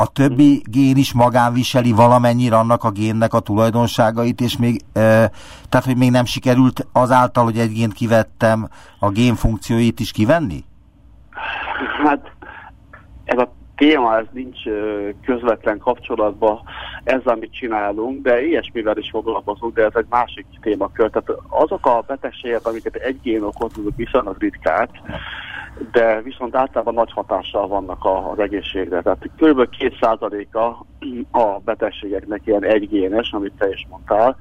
[0.00, 5.00] a többi gén is magán viseli valamennyire annak a génnek a tulajdonságait, és még, e,
[5.68, 10.64] tehát, hogy még nem sikerült azáltal, hogy egy gént kivettem, a gén funkcióit is kivenni?
[12.04, 12.20] Hát
[13.28, 14.58] ez a téma, ez nincs
[15.24, 16.60] közvetlen kapcsolatban
[17.04, 21.10] ezzel, amit csinálunk, de ilyesmivel is foglalkozunk, de ez egy másik témakör.
[21.10, 24.90] Tehát azok a betegségek, amiket egy gén okoz, azok viszonylag ritkák,
[25.92, 29.02] de viszont általában nagy hatással vannak az egészségre.
[29.02, 29.68] Tehát kb.
[29.78, 30.58] 2%-a
[31.38, 34.36] a betegségeknek ilyen egygénes, amit te is mondtál.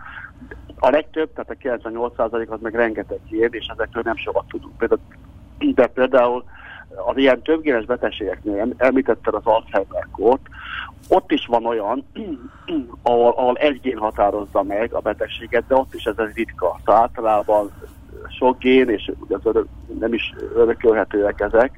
[0.79, 4.97] A legtöbb, tehát a 98% az meg rengeteg gén, és ezekről nem sokat tudunk.
[5.75, 6.43] De például
[7.05, 10.41] az ilyen többgénes betegségeknél, említetted az Alzheimer-kort,
[11.09, 12.05] ott is van olyan,
[13.03, 16.79] ahol, ahol egy gén határozza meg a betegséget, de ott is ez egy ritka.
[16.85, 17.71] Tehát általában
[18.37, 19.67] sok gén, és az örök,
[19.99, 21.71] nem is örökölhetőek ezek.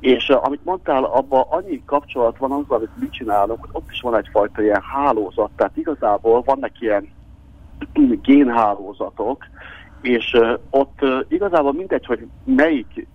[0.00, 4.00] És uh, amit mondtál, abban annyi kapcsolat van azzal, amit mi csinálunk, hogy ott is
[4.00, 7.08] van egyfajta ilyen hálózat, tehát igazából vannak ilyen
[8.22, 9.46] génhálózatok,
[10.00, 13.06] és uh, ott uh, igazából mindegy, hogy melyik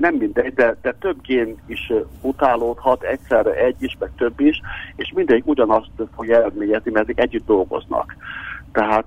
[0.00, 4.60] nem mindegy, de, de több gén is utálódhat, egyszerre egy is, meg több is,
[4.96, 8.16] és mindegyik ugyanazt fogja eredményezni, mert ezek együtt dolgoznak.
[8.72, 9.06] Tehát,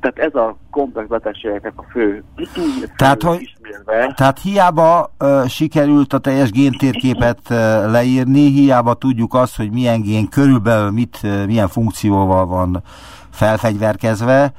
[0.00, 2.24] tehát ez a komplex betegségeknek a fő
[2.96, 4.12] tehát, hogy, ismérve.
[4.16, 7.56] Tehát hiába uh, sikerült a teljes géntérképet uh,
[7.90, 12.82] leírni, hiába tudjuk azt, hogy milyen gén körülbelül mit, uh, milyen funkcióval van
[13.30, 14.52] felfegyverkezve,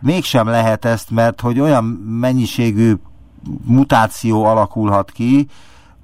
[0.00, 1.84] mégsem lehet ezt, mert hogy olyan
[2.20, 2.92] mennyiségű
[3.64, 5.46] mutáció alakulhat ki,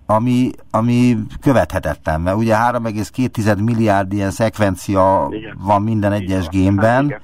[0.06, 5.56] ami, ami követhetetlen, mert ugye 3,2 milliárd ilyen szekvencia igen.
[5.60, 6.62] van minden egyes igen.
[6.62, 7.20] génben, hát,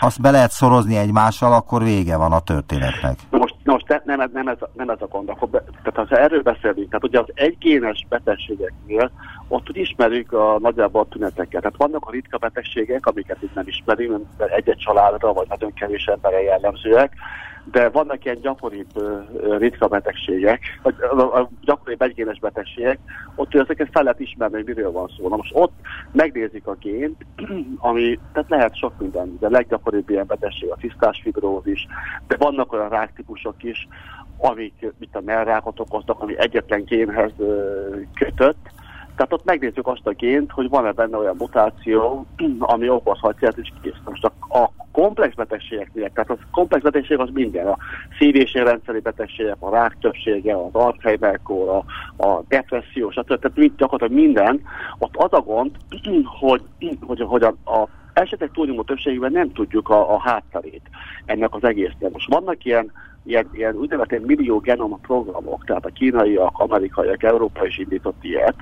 [0.00, 3.18] azt be lehet szorozni egymással, akkor vége van a történetnek.
[3.30, 5.28] Most, most nem, nem, nem, ez, nem ez a gond.
[5.28, 9.10] Akkor be, tehát ha erről beszélünk, tehát ugye az egygénes betegségeknél
[9.48, 11.62] ott úgy ismerjük a nagyjából a tüneteket.
[11.62, 16.42] Tehát vannak a ritka betegségek, amiket itt nem ismerünk, egy-egy családra, vagy nagyon kevés emberre
[16.42, 17.12] jellemzőek,
[17.64, 18.90] de vannak ilyen gyakoribb
[19.58, 22.98] ritka betegségek, vagy a, gyakoribb egygénes betegségek,
[23.34, 25.28] ott ezeket fel lehet ismerni, hogy miről van szó.
[25.28, 25.72] Na most ott
[26.12, 27.26] megnézik a gént,
[27.88, 31.86] ami, tehát lehet sok minden, de a leggyakoribb ilyen betegség a cisztásfibrózis,
[32.26, 33.88] de vannak olyan ráktípusok is,
[34.38, 37.32] amik, mint a mellrákot okoznak, ami egyetlen génhez
[38.14, 38.70] kötött,
[39.22, 42.26] tehát ott megnézzük azt a gént, hogy van-e benne olyan mutáció,
[42.58, 43.92] ami okozhatja, és kész.
[44.04, 47.76] Most a, a komplex betegségeknél, tehát a komplex betegség az minden, a
[48.18, 51.84] szív- és rendszeri betegségek, a rák többsége, az Alzheimer-kór, a,
[52.26, 53.26] a depresszió, stb.
[53.26, 54.62] Tehát mind, gyakorlatilag minden,
[54.98, 55.70] ott az a gond,
[56.40, 56.62] hogy,
[57.00, 60.82] hogy, hogy a, a esetek túlnyomó többségében nem tudjuk a, a hátterét
[61.24, 62.12] ennek az egésznek.
[62.12, 62.92] Most vannak ilyen
[63.24, 68.54] ilyen, ilyen úgynevezett millió genom programok, tehát a kínaiak, amerikaiak, Európa is indított ilyet,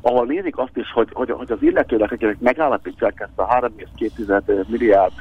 [0.00, 5.12] ahol nézik azt is, hogy, hogy, hogy az illetőnek, akinek megállapítják ezt a 3,2 milliárd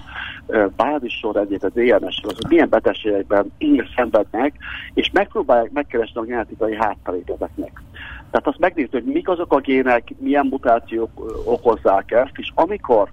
[0.76, 3.52] bázissor egyet az EMS, az milyen betegségekben
[3.96, 4.54] szenvednek,
[4.94, 7.82] és megpróbálják megkeresni a genetikai hátterét ezeknek.
[8.32, 11.10] Tehát azt megnézni, hogy mik azok a gének, milyen mutációk
[11.46, 13.10] okozzák ezt, és amikor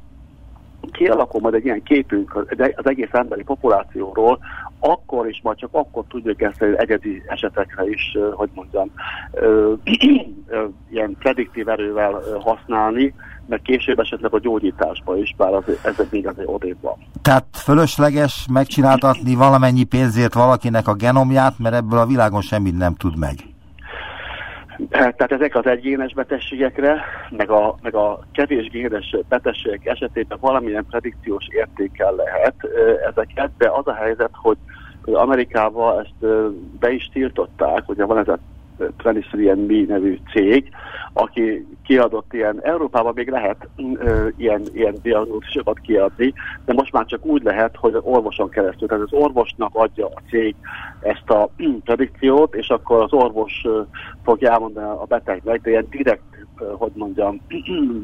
[0.92, 2.36] kialakul majd egy ilyen képünk
[2.76, 4.38] az egész emberi populációról,
[4.78, 8.90] akkor is, majd csak akkor tudjuk ezt egy egyedi esetekre is, hogy mondjam,
[10.90, 13.14] ilyen prediktív erővel használni,
[13.46, 16.96] mert később esetleg a gyógyításba is, bár az, ez még azért odébb van.
[17.22, 23.18] Tehát fölösleges megcsináltatni valamennyi pénzért valakinek a genomját, mert ebből a világon semmit nem tud
[23.18, 23.34] meg.
[24.90, 31.46] Tehát ezek az egyénes betegségekre, meg a, meg a kevés génes betegségek esetében valamilyen predikciós
[31.48, 32.54] értékkel lehet
[33.10, 34.56] ezeket, de az a helyzet, hogy
[35.02, 36.32] Amerikában ezt
[36.78, 38.38] be is tiltották, ugye van ez a
[38.78, 40.70] 23andMe nevű cég,
[41.12, 46.32] aki kiadott ilyen, Európában még lehet ö, ilyen, ilyen diagnózisokat kiadni,
[46.64, 50.22] de most már csak úgy lehet, hogy az orvoson keresztül, tehát az orvosnak adja a
[50.28, 50.54] cég
[51.00, 51.50] ezt a
[51.84, 53.80] predikciót, és akkor az orvos ö,
[54.24, 57.40] fogja elmondani a betegnek, de ilyen direkt, ö, hogy mondjam,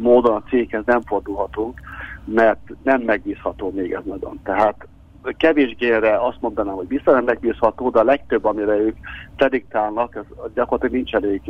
[0.00, 1.80] módon a céghez nem fordulhatunk,
[2.24, 4.40] mert nem megbízható még ez nagyon.
[4.42, 4.88] Tehát
[5.36, 8.96] kevés gélre azt mondanám, hogy vissza megbízható, de a legtöbb, amire ők
[9.36, 11.40] prediktálnak, az gyakorlatilag nincs elég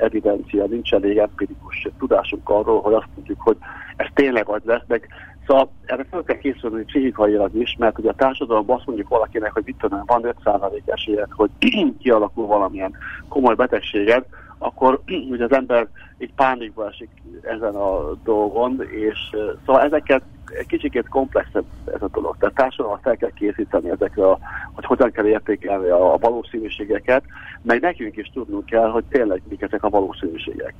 [0.00, 3.56] evidencia, nincs elég empirikus tudásunk arról, hogy azt mondjuk, hogy
[3.96, 5.08] ez tényleg az lesz, meg
[5.46, 9.62] Szóval erre fel kell készülni pszichikailag is, mert ugye a társadalomban azt mondjuk valakinek, hogy
[9.66, 11.50] mit tudom, van 5% esélyed, hogy
[12.02, 12.94] kialakul valamilyen
[13.28, 14.24] komoly betegséged,
[14.58, 15.00] akkor
[15.30, 15.88] ugye az ember
[16.18, 17.10] egy pánikba esik
[17.42, 19.18] ezen a dolgon, és
[19.66, 20.22] szóval ezeket
[20.58, 22.36] egy kicsikét komplexebb ez a dolog.
[22.38, 24.38] Tehát társadalmat fel kell készíteni ezekre, a,
[24.72, 27.22] hogy hogyan kell értékelni a, a valószínűségeket,
[27.62, 30.74] meg nekünk is tudnunk kell, hogy tényleg mik ezek a valószínűségek.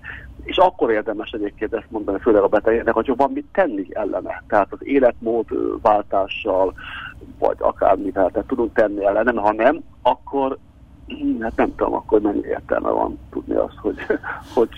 [0.45, 4.43] És akkor érdemes egyébként ezt mondani, főleg a betegeknek, hogy van mit tenni ellene.
[4.49, 5.47] Tehát az életmód
[5.83, 6.75] váltással,
[7.39, 10.59] vagy akármi, tehát tudunk tenni ellene, ha nem, akkor
[11.41, 13.97] hát nem tudom, akkor mennyi értelme van tudni azt, hogy,
[14.55, 14.69] hogy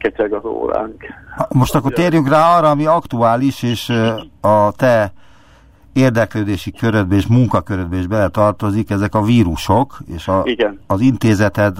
[0.00, 1.04] kecseg az óránk.
[1.48, 3.92] Most akkor térjünk rá arra, ami aktuális, és
[4.40, 5.12] a te
[5.92, 10.80] érdeklődési körödbe és munkakörödbe is bele tartozik, ezek a vírusok, és a, igen.
[10.86, 11.76] az intézeted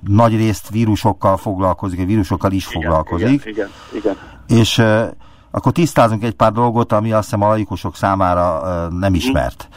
[0.00, 3.44] nagy részt vírusokkal foglalkozik, a vírusokkal is igen, foglalkozik.
[3.44, 4.16] Igen, igen, igen.
[4.60, 4.82] És
[5.50, 9.68] akkor tisztázunk egy pár dolgot, ami azt hiszem a laikusok számára nem ismert.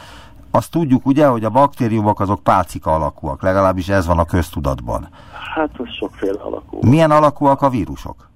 [0.50, 5.08] Azt tudjuk ugye, hogy a baktériumok azok pálcika alakúak, legalábbis ez van a köztudatban.
[5.54, 6.78] Hát az sokféle alakú.
[6.86, 8.28] Milyen alakúak a vírusok?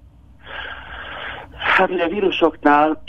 [1.57, 3.03] Hát ugye a vírusoknál,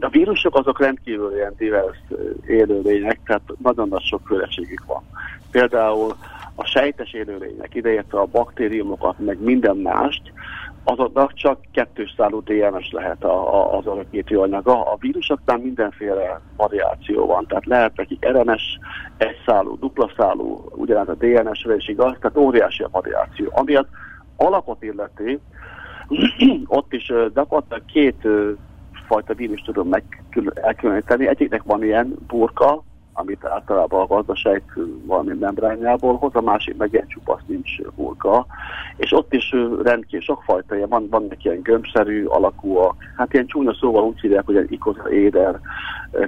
[0.00, 1.98] a vírusok azok rendkívül ilyen divers
[2.46, 5.02] élőlények, tehát nagyon nagy sokféleségük van.
[5.50, 6.16] Például
[6.54, 10.22] a sejtes élőlények, ideértve a baktériumokat, meg minden mást,
[10.88, 14.92] azoknak csak kettős szálú DNS lehet a, a, az alapítő anyaga.
[14.92, 18.78] A vírusoknál mindenféle variáció van, tehát lehet nekik RNS,
[19.16, 23.50] egy szálú, dupla szálú, ugyanaz a DNS-re is igaz, tehát óriási a variáció.
[23.52, 23.86] Ami az
[24.36, 25.38] alapot illeti,
[26.78, 28.28] ott is gyakorlatilag két
[29.06, 30.24] fajta vírus tudom meg
[30.54, 31.28] elkülöníteni.
[31.28, 32.82] Egyiknek van ilyen burka,
[33.18, 34.62] amit általában a gazdaság
[35.06, 38.46] valami membrányából hoz, a másik meg ilyen csupasz nincs burka,
[38.96, 44.04] és ott is rendkívül sokfajta, ilyen, van, vannak ilyen gömbszerű alakúak, hát ilyen csúnya szóval
[44.04, 45.60] úgy hívják, hogy egy ikoza éder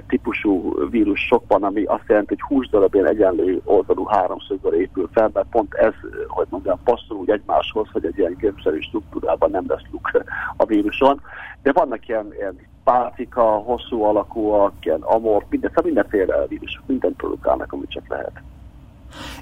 [0.07, 5.09] típusú vírus sok van, ami azt jelenti, hogy 20 darab ilyen egyenlő oldalú háromszögből épül
[5.13, 5.93] fel, mert pont ez,
[6.27, 10.23] hogy mondjam, passzol úgy egymáshoz, hogy egy ilyen gömbszerű struktúrában nem lesz luk
[10.57, 11.21] a víruson.
[11.61, 12.55] De vannak ilyen, ilyen
[12.89, 18.41] pálcika, hosszú alakúak, ilyen amor, minden, szóval mindenféle vírusok, mindent produkálnak, amit csak lehet.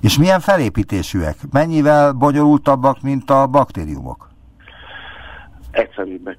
[0.01, 1.35] És milyen felépítésűek?
[1.51, 4.29] Mennyivel bonyolultabbak, mint a baktériumok?
[5.71, 6.37] Egyszerűbbek.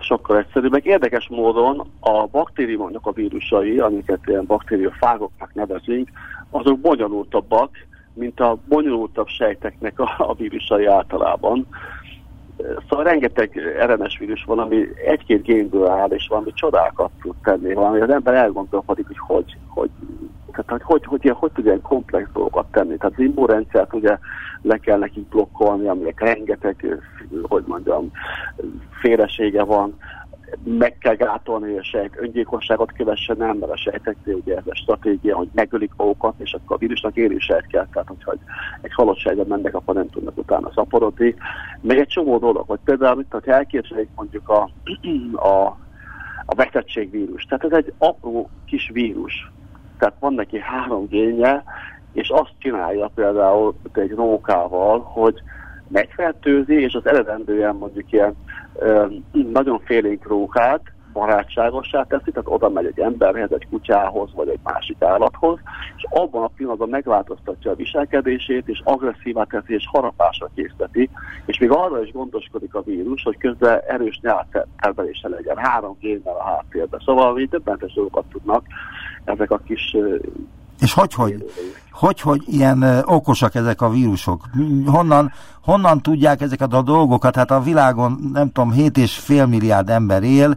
[0.00, 0.84] Sokkal egyszerűbbek.
[0.84, 6.08] Érdekes módon a baktériumoknak a vírusai, amiket ilyen baktériofágoknak nevezünk,
[6.50, 7.70] azok bonyolultabbak,
[8.14, 11.66] mint a bonyolultabb sejteknek a, a vírusai általában.
[12.88, 18.00] Szóval rengeteg RNS vírus van, ami egy-két génből áll, és valami csodákat tud tenni, valami
[18.00, 19.90] az ember elgondolkodik, hogy hogy, hogy
[20.66, 22.96] tehát hogy, hogy, hogy, hogy tud ilyen komplex dolgokat tenni.
[22.96, 24.18] Tehát az immunrendszert ugye
[24.62, 27.00] le kell nekik blokkolni, aminek rengeteg,
[27.42, 28.10] hogy mondjam,
[29.00, 29.96] félesége van,
[30.64, 35.36] meg kell gátolni, hogy a sejt öngyilkosságot kövessen el, a sejteknél ugye ez a stratégia,
[35.36, 38.34] hogy megölik magukat, és akkor a vírusnak élősejt kell, tehát hogyha
[38.80, 41.34] egy halott sejtben mennek, akkor nem tudnak utána szaporodni.
[41.80, 44.70] Meg egy csomó dolog, hogy például, mint, hogy elképzeljük mondjuk a,
[45.32, 45.76] a,
[46.46, 47.44] a veszettségvírus.
[47.44, 49.50] Tehát ez egy apró kis vírus.
[49.98, 51.64] Tehát van neki három génje,
[52.12, 55.42] és azt csinálja például egy rókával, hogy
[55.88, 58.36] megfertőzi, és az eredendően mondjuk ilyen
[59.52, 60.80] nagyon félénk rókát
[61.12, 65.58] barátságossá teszi, tehát oda megy egy emberhez, egy kutyához, vagy egy másik állathoz,
[65.96, 71.10] és abban a pillanatban megváltoztatja a viselkedését, és agresszívá teszi, és harapásra készíteti,
[71.46, 76.44] és még arra is gondoskodik a vírus, hogy közben erős nyelvtermelése legyen, három génnel a
[76.44, 77.00] háttérben.
[77.04, 78.64] Szóval mi többentes dolgokat tudnak
[79.24, 79.96] ezek a kis
[80.80, 81.44] és hogy, hogy,
[81.92, 84.44] hogy, hogy ilyen okosak ezek a vírusok?
[84.86, 87.36] Honnan, honnan tudják ezeket a dolgokat?
[87.36, 90.56] Hát a világon, nem tudom, 7,5 milliárd ember él,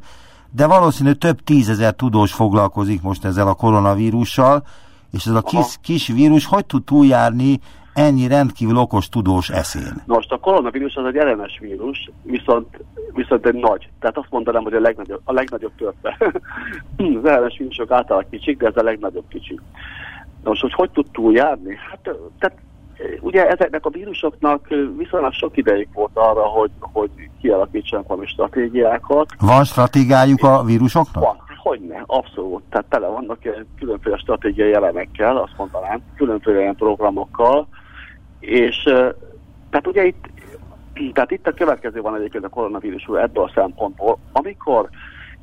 [0.52, 4.64] de valószínű több tízezer tudós foglalkozik most ezzel a koronavírussal,
[5.12, 7.60] és ez a kis, kis vírus hogy tud túljárni
[7.94, 9.94] ennyi rendkívül okos tudós eszén?
[10.06, 12.68] Most a koronavírus az egy elemes vírus, viszont,
[13.14, 13.90] viszont egy nagy.
[14.00, 16.18] Tehát azt mondanám, hogy a legnagyobb, a legnagyobb törpe.
[17.22, 19.60] az elemes vírusok általában kicsik, de ez a legnagyobb kicsi.
[20.44, 21.76] Nos, hogy hogy tud túljárni?
[21.90, 22.58] Hát, tehát
[23.20, 24.68] ugye ezeknek a vírusoknak
[24.98, 27.10] viszonylag sok ideig volt arra, hogy, hogy
[27.42, 29.30] kialakítsanak valami stratégiákat.
[29.40, 31.24] Van stratégiájuk a vírusoknak?
[31.24, 32.64] Van, hogyne, abszolút.
[32.70, 33.40] Tehát tele vannak
[33.80, 37.68] különféle stratégiai elemekkel, azt mondanám, különféle ilyen programokkal,
[38.40, 38.84] és
[39.70, 40.30] tehát ugye itt,
[41.14, 44.90] tehát itt a következő van egyébként a koronavírusról ebből a szempontból, amikor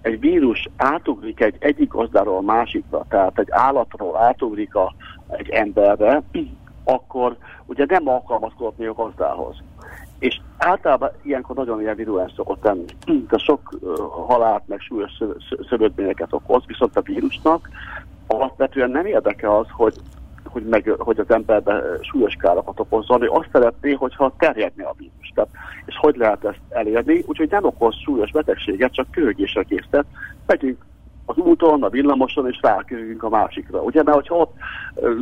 [0.02, 4.94] egy vírus átugrik egy egyik gazdáról a másikra, tehát egy állatról átugrik a,
[5.28, 6.22] egy emberre,
[6.84, 7.36] akkor
[7.66, 9.56] ugye nem alkalmazkodni a gazdához.
[10.18, 12.84] És általában ilyenkor nagyon ilyen virulens szokott tenni.
[13.28, 13.96] De sok uh,
[14.26, 15.12] halált, meg súlyos
[15.68, 17.68] szövődményeket okoz, viszont a vírusnak
[18.26, 19.94] alapvetően nem érdeke az, hogy
[20.50, 25.32] hogy, meg, hogy az emberbe súlyos károkat okozzon, hogy azt szeretné, hogyha terjedne a vírus.
[25.34, 25.50] Tehát,
[25.86, 27.24] és hogy lehet ezt elérni?
[27.26, 30.04] Úgyhogy nem okoz súlyos betegséget, csak köhögésre késztet.
[30.46, 30.86] Megyünk
[31.24, 33.82] az úton, a villamoson, és rákövünk a másikra.
[33.82, 34.54] Ugye, mert hogyha ott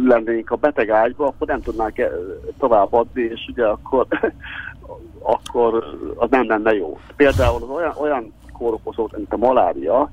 [0.07, 1.97] lennénk a beteg ágyba, akkor nem tudnánk
[2.59, 4.07] továbbadni, és ugye akkor,
[5.35, 5.85] akkor
[6.17, 6.99] az nem lenne jó.
[7.17, 10.11] Például az olyan, olyan kórokozót, mint a malária,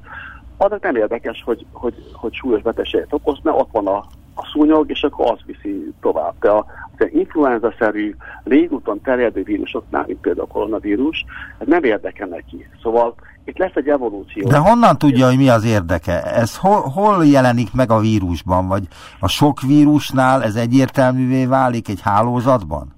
[0.58, 4.04] azok nem érdekes, hogy, hogy, hogy súlyos betegséget okoz, mert ott van a,
[4.36, 6.34] a szúnyog, és akkor az viszi tovább.
[6.40, 6.66] De a,
[6.98, 11.26] az influenza-szerű légúton terjedő vírusoknál, mint például a koronavírus,
[11.66, 12.68] nem érdekel neki.
[12.82, 13.16] Szóval
[13.46, 14.50] itt lesz egy evolúció.
[14.50, 16.24] De honnan tudja, hogy mi az érdeke?
[16.24, 18.68] Ez hol, hol jelenik meg a vírusban?
[18.68, 18.88] Vagy
[19.20, 22.94] a sok vírusnál ez egyértelművé válik egy hálózatban?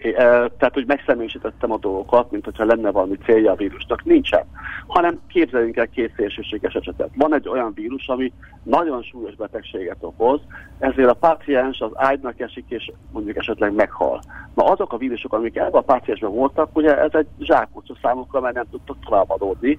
[0.00, 4.04] Tehát, hogy megszemésítettem a dolgokat, mint hogyha lenne valami célja a vírusnak.
[4.04, 4.44] Nincsen.
[4.86, 7.10] Hanem képzeljünk el két szélsőséges esetet.
[7.14, 8.32] Van egy olyan vírus, ami
[8.62, 10.40] nagyon súlyos betegséget okoz,
[10.78, 14.20] ezért a páciens az ágynak esik, és mondjuk esetleg meghal.
[14.54, 18.54] Na azok a vírusok, amik ebben a páciensben voltak, ugye ez egy zsákutca számukra, mert
[18.54, 19.78] nem tudtak továbbadódni.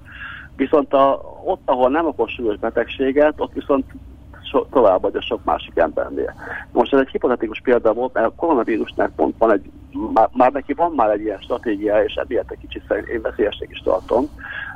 [0.56, 3.84] Viszont a, ott, ahol nem okoz súlyos betegséget, ott viszont
[4.52, 6.34] so, tovább vagy a sok másik embernél.
[6.72, 9.70] Most ez egy hipotetikus példa volt, mert a koronavírusnak pont van egy,
[10.12, 13.78] már, már neki van már egy ilyen stratégia, és emiatt egy kicsit én veszélyesnek is
[13.78, 14.28] tartom,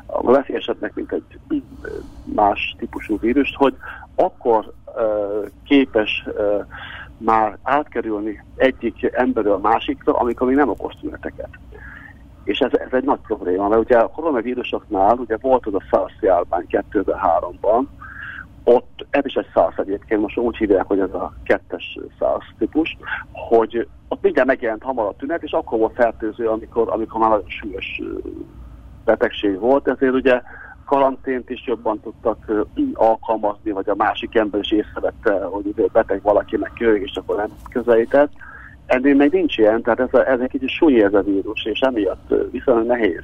[0.07, 1.63] a veszélyesebbnek, mint egy
[2.25, 3.75] más típusú vírus, hogy
[4.15, 6.67] akkor uh, képes uh,
[7.19, 11.49] már átkerülni egyik emberről a másikra, amikor még nem okoz tüneteket.
[12.45, 16.15] És ez, ez egy nagy probléma, mert ugye a koronavírusoknál ugye volt az a SARS
[16.21, 17.83] járvány 2003-ban,
[18.69, 22.97] ott, ez is egy száz egyébként, most úgy hívják, hogy ez a kettes száz típus,
[23.33, 27.49] hogy ott mindjárt megjelent hamar a tünet, és akkor volt fertőző, amikor, amikor már nagyon
[27.49, 28.01] súlyos
[29.05, 30.43] betegség volt, ezért ugye
[30.85, 32.53] karantént is jobban tudtak
[32.95, 38.33] alkalmazni, vagy a másik ember is észrevette, hogy beteg valakinek kölyök, és akkor nem közelített.
[38.87, 41.81] Ennél még nincs ilyen, tehát ez, a, ez egy kicsit súly ez a vírus, és
[41.81, 43.23] emiatt viszonylag nehéz,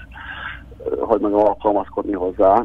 [1.01, 2.65] hogy meg alkalmazkodni hozzá.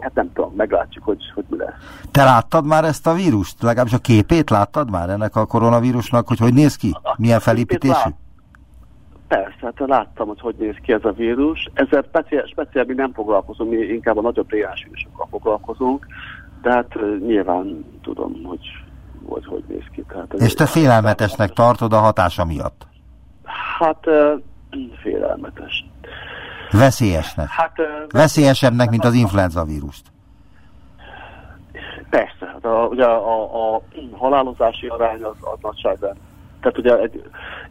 [0.00, 2.04] Hát nem tudom, meglátjuk, hogy, hogy mi lesz.
[2.10, 3.62] Te láttad már ezt a vírust?
[3.62, 6.96] Legalábbis a képét láttad már ennek a koronavírusnak, hogy hogy néz ki?
[7.16, 8.10] Milyen felépítésű?
[9.28, 11.70] Persze, hát láttam, hogy hogy néz ki ez a vírus.
[11.74, 16.06] Ezzel speciál, speciál mi nem foglalkozunk, mi inkább a nagyobb réás vírusokkal foglalkozunk,
[16.62, 16.94] de hát
[17.26, 18.60] nyilván tudom, hogy
[19.24, 20.04] hogy, hogy néz ki.
[20.08, 22.86] Tehát És te félelmetesnek tartod a hatása miatt?
[23.78, 24.06] Hát
[25.02, 25.84] félelmetes.
[26.72, 27.48] Veszélyesnek.
[27.48, 27.72] Hát,
[28.10, 30.02] Veszélyesebbnek, mint az influenza vírust.
[32.10, 36.16] Persze, hát a, ugye a, a, halálozási arány az, az nagyságban.
[36.60, 37.22] Tehát ugye egy,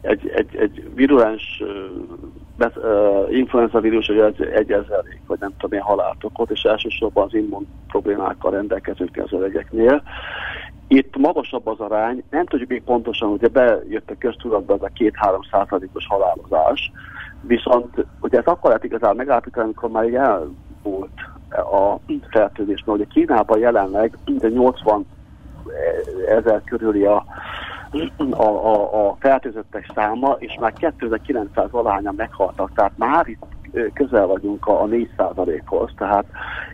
[0.02, 1.64] egy, egy, egy virulens
[2.60, 6.62] uh, uh, influenza vírus ugye egy, egy ezerék, vagy nem tudom milyen halált okot, és
[6.62, 10.04] elsősorban az immun problémákkal rendelkező kezelőgyeknél.
[10.94, 15.50] Itt magasabb az arány, nem tudjuk még pontosan, ugye bejött a köztudatba ez a 2-3
[15.52, 16.92] százalékos halálozás,
[17.42, 21.20] Viszont ugye ez akkor lehet igazán megállapítani, amikor már elmúlt
[21.50, 25.06] a fertőzés, mert ugye Kínában jelenleg minden 80
[26.28, 27.26] ezer körüli a,
[28.30, 33.44] a, a, a fertőzöttek száma, és már 2900 valahányan meghaltak, tehát már itt
[33.94, 36.26] közel vagyunk a, a 4%-hoz, tehát,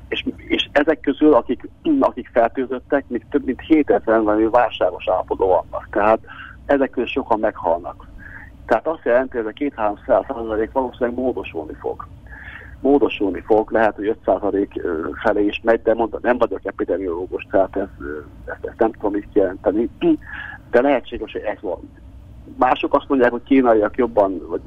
[0.07, 1.69] és, és ezek közül, akik,
[1.99, 6.19] akik fertőzöttek, még több mint 7000 valami válságos állapotban vannak, tehát
[6.65, 8.07] ezek közül sokan meghalnak.
[8.65, 12.07] Tehát azt jelenti, hogy ez a két-három százalék valószínűleg módosulni fog.
[12.81, 14.81] Módosulni fog, lehet, hogy 5 százalék
[15.23, 17.87] felé is megy, de mondta, nem vagyok epidemiológus, tehát ez,
[18.45, 19.89] ezt, nem tudom így jelenteni,
[20.71, 21.79] de lehetséges, hogy ez van.
[22.55, 24.61] Mások azt mondják, hogy kínaiak jobban vagy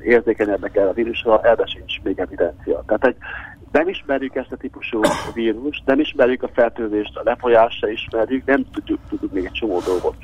[0.00, 2.82] érzékenyebbek el a vírusra, erre sincs még evidencia.
[2.86, 3.16] Tehát egy,
[3.72, 5.00] nem ismerjük ezt a típusú
[5.34, 9.80] vírust, nem ismerjük a fertőzést, a lefolyást se ismerjük, nem tudjuk, tudjuk még egy csomó
[9.86, 10.16] dolgot.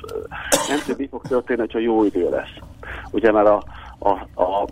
[0.67, 2.55] Nem tudjuk, mi fog történni, hogyha jó idő lesz.
[3.11, 3.63] Ugye, mert a,
[3.99, 4.67] a, a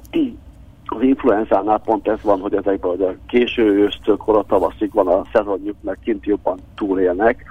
[0.86, 5.26] az influenzánál pont ez van, hogy ezekben hogy a késő ősztől kora tavaszig van a
[5.34, 7.44] szezonjuk, mert kint jobban túlélnek.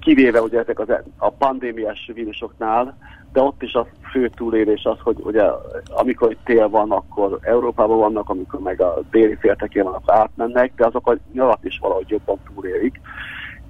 [0.00, 2.96] Kivéve ugye ezek az, a pandémiás vírusoknál,
[3.32, 5.42] de ott is a fő túlélés az, hogy ugye
[5.86, 10.72] amikor itt tél van, akkor Európában vannak, amikor meg a déli féltekén van, akkor átmennek,
[10.76, 13.00] de azok a nyarat is valahogy jobban túlélik.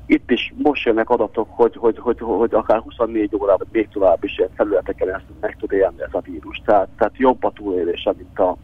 [0.07, 4.39] Itt is most jönnek adatok, hogy, hogy, hogy, hogy akár 24 órában, még tovább is
[4.39, 6.63] ilyen felületeken ezt meg tud élni ez a vírus.
[6.65, 8.57] Tehát, tehát jobb a túlélése, mint a,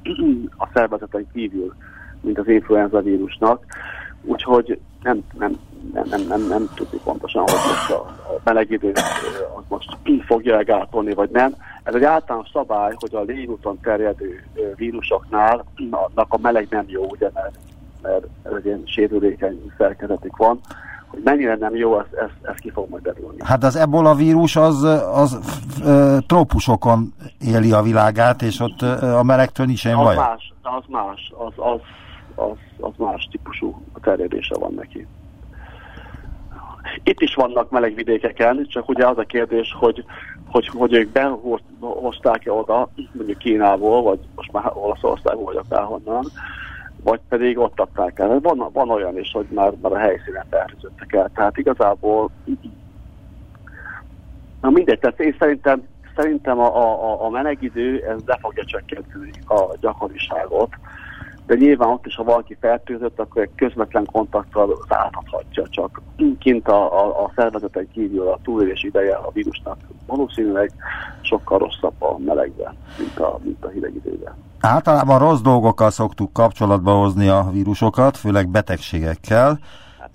[0.56, 1.74] a szervezeten kívül,
[2.20, 3.64] mint az influenza vírusnak.
[4.24, 5.52] Úgyhogy nem, nem,
[5.92, 8.00] nem, nem, nem, nem tudni pontosan, hogy most a,
[8.34, 8.92] a meleg idő
[9.56, 11.54] az most fogja gátolni, vagy nem.
[11.82, 14.44] Ez egy általános szabály, hogy a légúton terjedő
[14.76, 17.58] vírusoknál annak a meleg nem jó, ugye, mert,
[18.02, 20.60] mert ez egy ilyen sérülékeny szerkezetük van,
[21.06, 23.36] hogy mennyire nem jó, ez, ez, ez ki fog majd derülni.
[23.44, 24.82] Hát az ebola vírus az,
[25.14, 25.38] az
[26.26, 30.16] trópusokon éli a világát, és ott a melegtől nincs egy baj.
[30.16, 31.80] Más, az más, az, az,
[32.34, 35.06] az, az más típusú terjedése van neki.
[37.02, 40.04] Itt is vannak meleg vidékeken, csak ugye az a kérdés, hogy,
[40.46, 41.08] hogy, hogy ők
[41.80, 46.24] behozták-e oda, mondjuk Kínából, vagy most már Olaszországból, vagy akárhonnan,
[47.02, 48.40] vagy pedig ott adták el.
[48.40, 51.30] Van, van olyan is, hogy már, már a helyszínen fertőzöttek el.
[51.34, 52.30] Tehát igazából
[54.60, 55.82] na mindegy, tehát én szerintem,
[56.16, 60.70] szerintem a, a, a meleg idő ez le fogja csökkenteni a gyakoriságot
[61.46, 66.00] de nyilván ott is, ha valaki fertőzött, akkor egy közvetlen kontakttal átadhatja, csak
[66.38, 69.76] kint a, a, a szervezeten kívül a túlélés ideje a vírusnak
[70.06, 70.72] valószínűleg
[71.20, 74.34] sokkal rosszabb a melegben, mint a, mint a hideg időben.
[74.60, 79.58] Általában rossz dolgokkal szoktuk kapcsolatba hozni a vírusokat, főleg betegségekkel,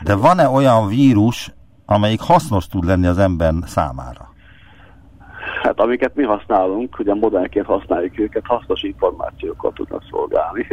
[0.04, 1.54] de van-e olyan vírus,
[1.86, 4.36] amelyik hasznos tud lenni az ember számára?
[5.62, 10.68] Hát amiket mi használunk, ugye modernként használjuk őket, hasznos információkat tudnak szolgálni.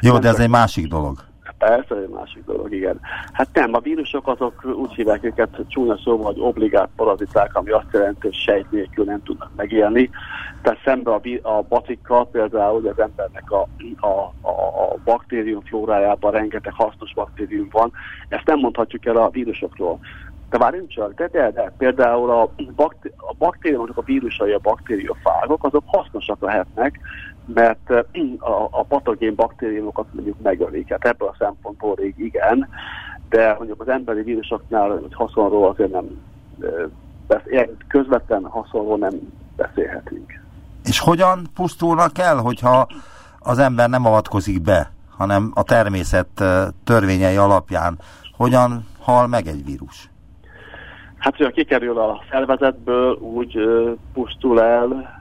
[0.00, 1.26] Jó, de ez egy másik dolog.
[1.58, 3.00] Persze, egy másik dolog, igen.
[3.32, 7.92] Hát nem, a vírusok azok úgy hívják őket csúnya szóval, hogy obligát paraziták, ami azt
[7.92, 10.10] jelenti, hogy sejt nélkül nem tudnak megélni.
[10.62, 13.66] Tehát szemben a, a batikkal például az embernek a,
[14.00, 14.06] a,
[14.40, 14.50] a,
[14.92, 17.92] a baktérium flórájában rengeteg hasznos baktérium van.
[18.28, 19.98] Ezt nem mondhatjuk el a vírusokról.
[20.50, 22.42] De várjunk csak, de, de, de például a,
[23.16, 27.00] a baktériumok, a vírusai, a baktériofágok, azok hasznosak lehetnek,
[27.54, 27.90] mert
[28.38, 30.90] a, a patogén baktériumokat mondjuk megölik.
[30.90, 32.68] Hát ebből a szempontból rég igen,
[33.28, 36.04] de mondjuk az emberi vírusoknál hogy haszonról azért nem,
[37.88, 39.14] közvetlen haszonról nem
[39.56, 40.40] beszélhetünk.
[40.84, 42.88] És hogyan pusztulnak el, hogyha
[43.38, 46.44] az ember nem avatkozik be, hanem a természet
[46.84, 47.98] törvényei alapján?
[48.36, 50.10] Hogyan hal meg egy vírus?
[51.18, 53.68] Hát, hogyha kikerül a szervezetből, úgy
[54.12, 55.18] pusztul el,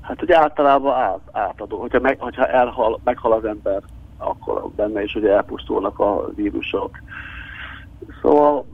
[0.00, 1.80] hát ugye általában át, átadó.
[1.80, 3.82] Hogyha, meg, hogyha elhal, meghal az ember,
[4.18, 6.90] akkor benne is ugye elpusztulnak a vírusok.
[8.22, 8.64] Szóval,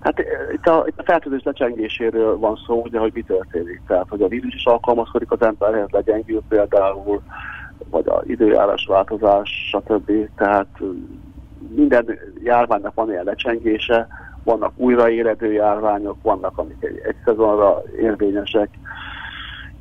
[0.00, 3.80] hát itt a, itt a fertőzés lecsengéséről van szó, ugye, hogy mi történik.
[3.86, 7.22] Tehát, hogy a vírus is alkalmazkodik az emberhez, legyengül például,
[7.90, 10.12] vagy a időjárás változás, stb.
[10.36, 10.80] Tehát
[11.74, 14.08] minden járványnak van ilyen lecsengése,
[14.48, 18.68] vannak újraéledő járványok, vannak, amik egy, egy szezonra érvényesek.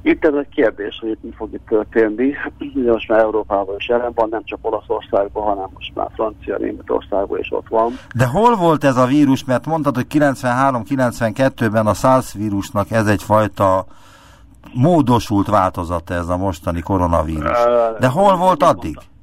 [0.02, 2.34] Itt ez egy kérdés, hogy itt mi fog itt történni.
[2.76, 7.40] Ugye most már Európában is jelen van, nem csak Olaszországban, hanem most már Francia, Németországban
[7.40, 7.92] is ott van.
[8.16, 9.46] De hol volt ez a vírus?
[9.46, 13.86] Mert mondtad, hogy 93-92-ben a SARS vírusnak ez egyfajta
[14.74, 17.58] módosult változata ez a mostani koronavírus.
[18.00, 18.96] De hol volt addig?
[18.96, 19.16] Mondta.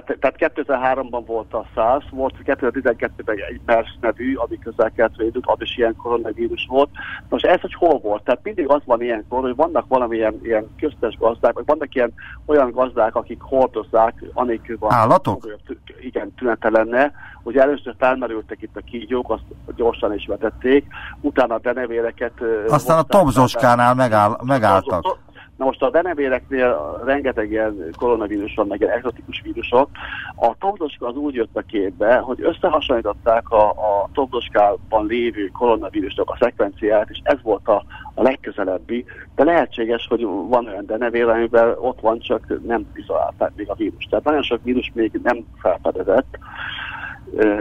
[0.00, 5.60] Tehát, tehát 2003-ban volt a SARS, volt 2012-ben egy MERS nevű, ami közel védőt, az
[5.60, 6.88] is ilyen koronavírus volt.
[7.28, 8.22] Most ez, hogy hol volt?
[8.22, 12.12] Tehát mindig az van ilyenkor, hogy vannak valamilyen ilyen köztes gazdák, vagy vannak ilyen
[12.46, 14.92] olyan gazdák, akik hordozzák, anélkül van.
[14.92, 15.58] Állatok?
[16.00, 17.12] Igen, tünete lenne.
[17.42, 20.86] Ugye először felmerültek itt a kígyók, azt gyorsan is vetették,
[21.20, 22.32] utána a denevéreket...
[22.68, 25.18] Aztán a Tobzoskánál megáll, megálltak.
[25.56, 29.90] Na most a denevéreknél rengeteg ilyen koronavírus van, meg ilyen exotikus vírusok.
[30.36, 36.36] A tobdoska az úgy jött a képbe, hogy összehasonlították a, a tobdoskában lévő koronavírusok a
[36.40, 37.84] szekvenciát, és ez volt a,
[38.14, 43.70] a legközelebbi, de lehetséges, hogy van olyan denevér, amiben ott van, csak nem izolálták még
[43.70, 44.04] a vírus.
[44.04, 46.38] Tehát nagyon sok vírus még nem felfedezett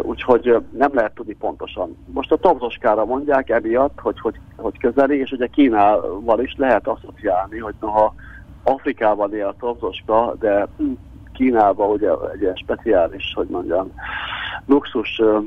[0.02, 1.98] úgyhogy nem lehet tudni pontosan.
[2.06, 7.60] Most a tobzoskára mondják emiatt, hogy, hogy, hogy közeli, és ugye Kínával is lehet asszociálni,
[7.60, 8.14] hogy noha
[8.64, 10.68] Afrikában él a tobzoska, de
[11.34, 13.92] Kínában ugye egy ilyen speciális, hogy mondjam,
[14.66, 15.46] luxus uh,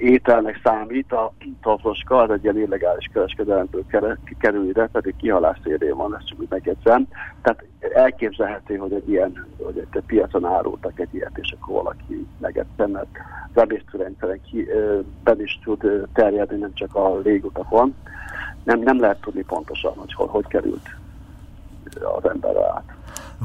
[0.00, 1.32] ételnek számít a
[1.62, 3.84] tavroska, az egy ilyen illegális kereskedelemből
[4.38, 7.06] kerül ide, pedig kihalás szélén van, ezt csak úgy megjegyzem.
[7.42, 7.64] Tehát
[7.94, 13.16] elképzelhető, hogy egy ilyen, hogy egy piacon árultak egy ilyet, és akkor valaki megette, mert
[13.54, 14.40] az emésztőrendszeren
[15.24, 17.94] ben is tud terjedni, nem csak a légutakon.
[18.64, 20.88] Nem, nem lehet tudni pontosan, hogy hogy, hogy került
[22.16, 22.94] az emberre át.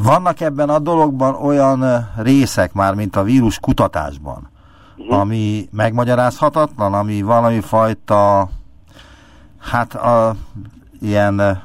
[0.03, 4.49] Vannak ebben a dologban olyan részek már, mint a vírus kutatásban,
[4.97, 5.19] uh-huh.
[5.19, 8.49] ami megmagyarázhatatlan, ami valami fajta
[9.59, 10.35] hát a,
[11.01, 11.61] ilyen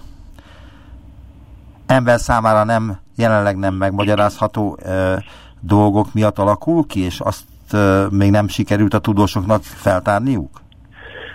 [1.87, 5.14] ember számára nem jelenleg nem megmagyarázható ö,
[5.61, 10.61] dolgok miatt alakul ki, és azt ö, még nem sikerült a tudósoknak feltárniuk?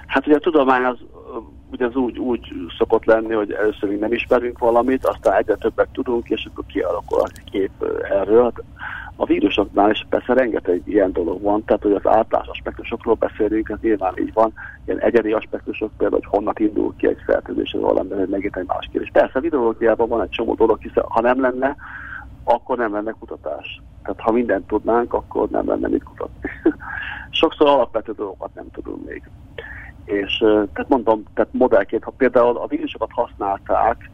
[0.08, 0.98] Hát ugye a tudomány az
[1.72, 5.90] ugye az úgy, úgy szokott lenni, hogy először még nem ismerünk valamit, aztán egyre többet
[5.92, 7.72] tudunk, és akkor kialakul a kép
[8.10, 8.44] erről.
[8.44, 8.64] Hát
[9.16, 13.78] A vírusoknál is persze rengeteg ilyen dolog van, tehát hogy az általános aspektusokról beszélünk, ez
[13.82, 14.54] nyilván így van,
[14.86, 18.68] ilyen egyedi aspektusok, például, hogy honnan indul ki egy fertőzés az ember, hogy megint egy
[18.68, 19.10] más kérdés.
[19.14, 21.76] Persze a videológiában van egy csomó dolog, hiszen ha nem lenne,
[22.44, 23.82] akkor nem lenne kutatás.
[24.04, 26.50] Tehát ha mindent tudnánk, akkor nem lenne mit kutatni.
[27.30, 29.24] Sokszor alapvető dolgokat nem tudunk még.
[30.10, 34.10] És tehát mondom, tehát modellként, ha például a vírusokat használták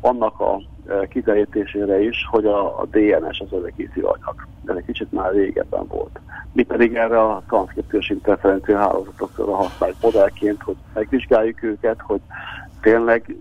[0.00, 0.60] annak a
[1.08, 4.46] kiderítésére is, hogy a, a DNS az örökíti anyag.
[4.66, 6.20] Ez egy kicsit már régebben volt.
[6.52, 12.20] Mi pedig erre a transzkripciós interferencia hálózatokra használjuk modellként, hogy megvizsgáljuk őket, hogy
[12.80, 13.36] tényleg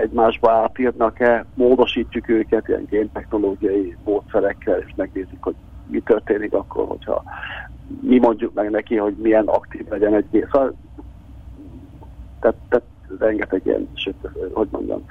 [0.00, 5.54] egymásba átírnak-e, módosítjuk őket ilyen géntechnológiai módszerekkel, és megnézzük, hogy
[5.86, 7.22] mi történik akkor, hogyha
[8.00, 10.48] mi mondjuk meg neki, hogy milyen aktív legyen egy gép.
[10.52, 10.74] Szóval,
[12.40, 12.86] tehát, tehát
[13.18, 13.88] rengeteg ilyen,
[14.52, 15.04] hogy mondjam,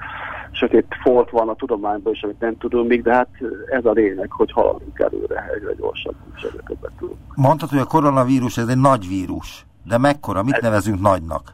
[0.50, 3.28] sötét folt van a tudományban is, amit nem tudunk még, de hát
[3.70, 7.18] ez a lényeg, hogy haladunk előre egyre gyorsabban, és egyre többet tudunk.
[7.34, 10.42] Mondtad, hogy a koronavírus ez egy nagy vírus, de mekkora?
[10.42, 10.62] Mit ez...
[10.62, 11.52] nevezünk nagynak?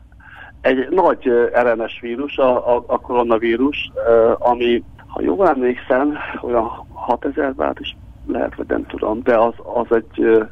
[0.60, 1.30] Egy nagy
[1.62, 3.92] RNS vírus, a, a, a koronavírus,
[4.38, 7.96] ami, ha jól emlékszem, olyan 6000 vált is
[8.26, 10.46] lehet, vagy nem tudom, de az, az egy,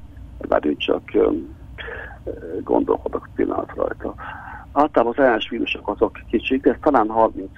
[0.49, 1.03] várjunk csak
[2.63, 4.15] gondolkodok pillanat rajta.
[4.77, 7.51] Általában az RNS vírusok azok kicsik, ez talán 30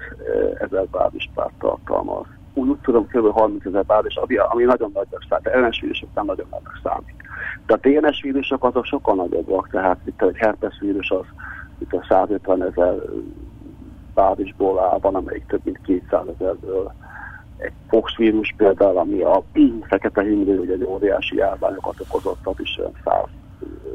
[0.61, 2.27] ezer bázispárt tartalmaz.
[2.55, 3.31] Úgy, úgy tudom, kb.
[3.31, 5.45] 30 ezer bázis, ami, ami nagyon nagynak számít.
[5.45, 7.15] De RNS vírusok nem nagyon nagynak számít.
[7.67, 11.25] De a DNS vírusok azok sokkal nagyobbak, tehát itt egy herpes vírus az
[11.79, 12.95] itt a 150 ezer
[14.15, 16.93] bázisból áll, van amelyik több mint 200 ezerből.
[17.57, 19.43] Egy Fox vírus például, ami a
[19.89, 22.81] fekete himlő, hogy egy óriási járványokat okozott, az is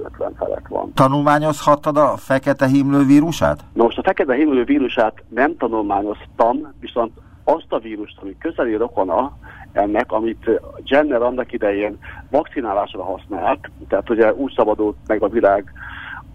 [0.03, 0.91] 150 felett van.
[0.93, 3.59] Tanulmányozhattad a fekete himlő vírusát?
[3.73, 7.11] Nos, a fekete himlő vírusát nem tanulmányoztam, viszont
[7.43, 9.37] azt a vírust, ami közeli rokona
[9.71, 11.97] ennek, amit Jenner annak idején
[12.29, 15.73] vakcinálásra használt, tehát ugye úgy szabadult meg a világ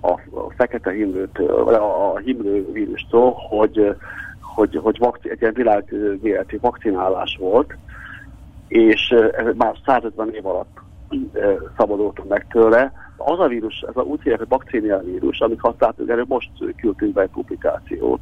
[0.00, 0.20] a,
[0.56, 3.96] fekete himlőtől, a, himlő vírustól, hogy,
[4.40, 7.76] hogy, hogy vakci, egy ilyen világméretű vakcinálás volt,
[8.68, 9.14] és
[9.54, 10.80] már 150 év alatt
[11.76, 12.92] szabadultunk meg tőle.
[13.16, 17.12] Az a vírus, ez a úgy hívják, hogy bakcínia vírus, amit használtunk, erről most küldtünk
[17.12, 18.20] be egy publikációt.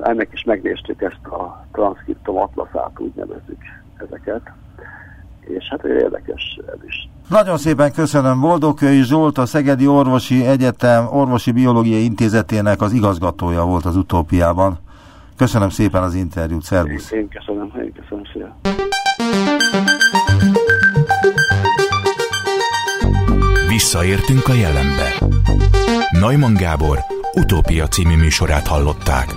[0.00, 3.62] Ennek is megnéztük ezt a transzkriptom atlaszát, úgy nevezzük
[3.96, 4.52] ezeket
[5.48, 7.08] és hát érdekes ez is.
[7.28, 8.40] Nagyon szépen köszönöm.
[8.40, 14.78] Boldogkői Zsolt, a Szegedi Orvosi Egyetem Orvosi Biológiai Intézetének az igazgatója volt az utópiában.
[15.36, 17.10] Köszönöm szépen az interjút, szervusz!
[17.10, 18.52] Én, én köszönöm, én köszönöm szépen.
[23.84, 25.14] Visszaértünk a jelenbe.
[26.10, 26.98] Neumann Gábor
[27.32, 29.34] utópia című műsorát hallották.